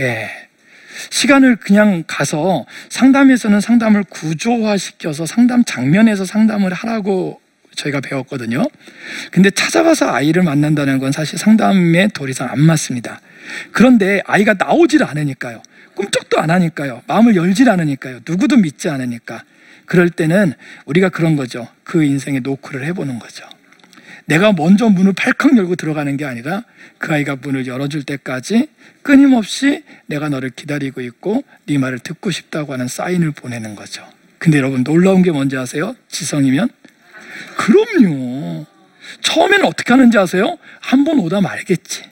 예. 0.00 0.28
시간을 1.08 1.56
그냥 1.56 2.04
가서 2.06 2.66
상담에서는 2.90 3.58
상담을 3.62 4.04
구조화시켜서 4.04 5.24
상담 5.24 5.64
장면에서 5.64 6.26
상담을 6.26 6.74
하라고 6.74 7.40
저희가 7.76 8.02
배웠거든요. 8.02 8.62
근데 9.30 9.48
찾아가서 9.48 10.12
아이를 10.12 10.42
만난다는 10.42 10.98
건 10.98 11.10
사실 11.10 11.38
상담에 11.38 12.08
더 12.12 12.28
이상 12.28 12.50
안 12.50 12.60
맞습니다. 12.60 13.22
그런데 13.72 14.20
아이가 14.26 14.52
나오질 14.58 15.04
않으니까요. 15.04 15.62
꿈쩍도 15.94 16.38
안 16.38 16.50
하니까요. 16.50 17.00
마음을 17.06 17.34
열질 17.34 17.70
않으니까요. 17.70 18.20
누구도 18.28 18.58
믿지 18.58 18.90
않으니까. 18.90 19.42
그럴 19.90 20.08
때는 20.08 20.52
우리가 20.84 21.08
그런 21.08 21.34
거죠. 21.34 21.66
그 21.82 22.04
인생에 22.04 22.38
노크를 22.38 22.86
해보는 22.86 23.18
거죠. 23.18 23.44
내가 24.24 24.52
먼저 24.52 24.88
문을 24.88 25.14
팔칵 25.14 25.56
열고 25.56 25.74
들어가는 25.74 26.16
게 26.16 26.24
아니라 26.24 26.62
그 26.98 27.12
아이가 27.12 27.34
문을 27.34 27.66
열어줄 27.66 28.04
때까지 28.04 28.68
끊임없이 29.02 29.82
내가 30.06 30.28
너를 30.28 30.50
기다리고 30.50 31.00
있고 31.00 31.42
네 31.66 31.76
말을 31.78 31.98
듣고 31.98 32.30
싶다고 32.30 32.72
하는 32.72 32.86
사인을 32.86 33.32
보내는 33.32 33.74
거죠. 33.74 34.06
근데 34.38 34.58
여러분 34.58 34.84
놀라운 34.84 35.22
게 35.24 35.32
뭔지 35.32 35.56
아세요? 35.56 35.96
지성이면? 36.06 36.68
그럼요. 37.56 38.66
처음에는 39.22 39.64
어떻게 39.64 39.92
하는지 39.92 40.18
아세요? 40.18 40.56
한 40.78 41.02
번 41.02 41.18
오다 41.18 41.40
말겠지. 41.40 42.04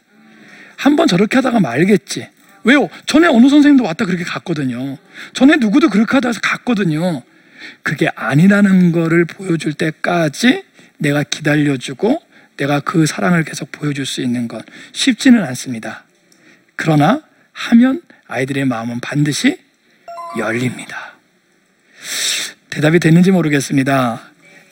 한 0.74 0.96
번 0.96 1.06
저렇게 1.06 1.36
하다가 1.36 1.60
말겠지. 1.60 2.28
왜요? 2.64 2.88
전에 3.06 3.28
어느 3.28 3.48
선생님도 3.48 3.84
왔다 3.84 4.04
그렇게 4.04 4.24
갔거든요. 4.24 4.98
전에 5.32 5.54
누구도 5.60 5.88
그렇게 5.88 6.16
하다 6.16 6.32
가 6.32 6.40
갔거든요. 6.40 7.22
그게 7.82 8.08
아니라는 8.14 8.92
거를 8.92 9.24
보여줄 9.24 9.74
때까지 9.74 10.64
내가 10.98 11.22
기다려주고 11.22 12.20
내가 12.56 12.80
그 12.80 13.06
사랑을 13.06 13.44
계속 13.44 13.70
보여줄 13.70 14.04
수 14.06 14.20
있는 14.20 14.48
건 14.48 14.62
쉽지는 14.92 15.44
않습니다. 15.44 16.04
그러나 16.76 17.22
하면 17.52 18.02
아이들의 18.26 18.64
마음은 18.64 19.00
반드시 19.00 19.58
열립니다. 20.38 21.14
대답이 22.70 22.98
됐는지 22.98 23.30
모르겠습니다. 23.30 24.22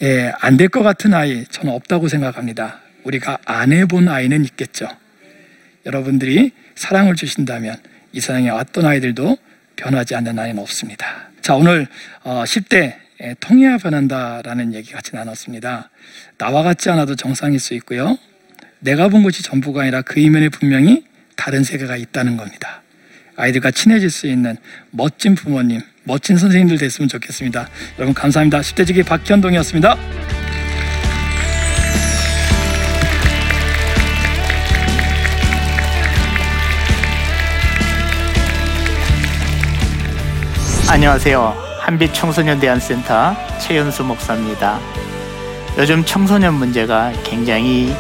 예, 0.03 0.33
안 0.41 0.57
될 0.57 0.69
것 0.69 0.83
같은 0.83 1.15
아이 1.15 1.45
저는 1.47 1.73
없다고 1.73 2.09
생각합니다. 2.09 2.81
우리가 3.05 3.39
안 3.45 3.73
해본 3.73 4.09
아이는 4.09 4.45
있겠죠. 4.45 4.89
여러분들이 5.87 6.53
사랑을 6.75 7.15
주신다면 7.15 7.77
이 8.13 8.21
세상에 8.21 8.51
어떤 8.51 8.85
아이들도 8.85 9.39
변하지 9.77 10.15
않는 10.17 10.39
아이는 10.39 10.61
없습니다. 10.61 11.31
자, 11.47 11.55
오늘 11.55 11.87
10대 12.25 12.97
어, 13.21 13.33
통해야 13.39 13.79
변한다라는 13.79 14.75
얘기 14.75 14.91
같이 14.91 15.15
나눴습니다. 15.15 15.91
나와 16.39 16.65
같지 16.65 16.91
않아도 16.91 17.15
정상일 17.15 17.61
수 17.61 17.75
있고요. 17.75 18.19
내가 18.81 19.07
본 19.07 19.23
것이 19.23 19.45
전부가 19.45 19.83
아니라 19.83 20.03
그 20.03 20.19
이면에 20.19 20.49
분명히 20.49 21.05
다른 21.37 21.63
세계가 21.63 21.99
있다는 21.99 22.37
겁니다. 22.37 22.83
아이들과 23.37 23.71
친해질 23.71 24.11
수 24.11 24.27
있는 24.27 24.57
멋진 24.91 25.37
부모님, 25.37 25.83
멋진 26.03 26.37
선생님들 26.37 26.79
됐으면 26.79 27.09
좋겠습니다. 27.09 27.69
여러분 27.99 28.13
감사합니다. 28.13 28.59
10대 28.63 28.85
지기 28.85 29.05
박현동이었습니다. 29.05 30.26
안녕하세요. 40.97 41.55
한빛 41.81 42.15
청소년 42.15 42.59
대안센터 42.59 43.37
최연수 43.61 44.03
목사입니다. 44.03 44.81
요즘 45.77 46.03
청소년 46.03 46.55
문제가 46.55 47.13
굉장히 47.23 47.95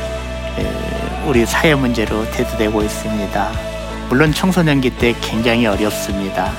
우리 1.26 1.44
사회 1.44 1.74
문제로 1.74 2.24
대두되고 2.30 2.82
있습니다. 2.82 3.50
물론 4.08 4.32
청소년기 4.32 4.96
때 4.96 5.14
굉장히 5.20 5.66
어렵습니다. 5.66 6.50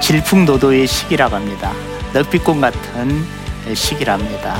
질풍노도의 0.00 0.88
시기라고 0.88 1.36
합니다. 1.36 1.70
넉빛꽃 2.12 2.60
같은 2.60 3.24
시기랍니다. 3.72 4.56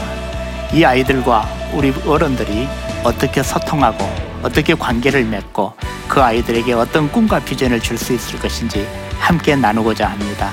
이 0.73 0.85
아이들과 0.85 1.49
우리 1.73 1.93
어른들이 2.07 2.69
어떻게 3.03 3.43
소통하고 3.43 4.09
어떻게 4.45 4.75
관계를 4.75 5.25
맺고 5.25 5.73
그 6.07 6.23
아이들에게 6.23 6.75
어떤 6.75 7.11
꿈과 7.11 7.41
비전을 7.41 7.81
줄 7.81 7.99
수 7.99 8.13
있을 8.13 8.39
것인지 8.39 8.87
함께 9.19 9.57
나누고자 9.57 10.07
합니다. 10.07 10.53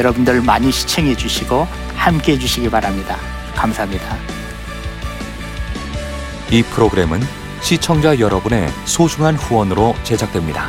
여러분들 0.00 0.40
많이 0.40 0.72
시청해 0.72 1.14
주시고 1.14 1.66
함께 1.94 2.32
해 2.32 2.38
주시기 2.38 2.70
바랍니다. 2.70 3.18
감사합니다. 3.54 4.16
이 6.50 6.62
프로그램은 6.62 7.20
시청자 7.60 8.18
여러분의 8.18 8.70
소중한 8.86 9.36
후원으로 9.36 9.94
제작됩니다. 10.02 10.68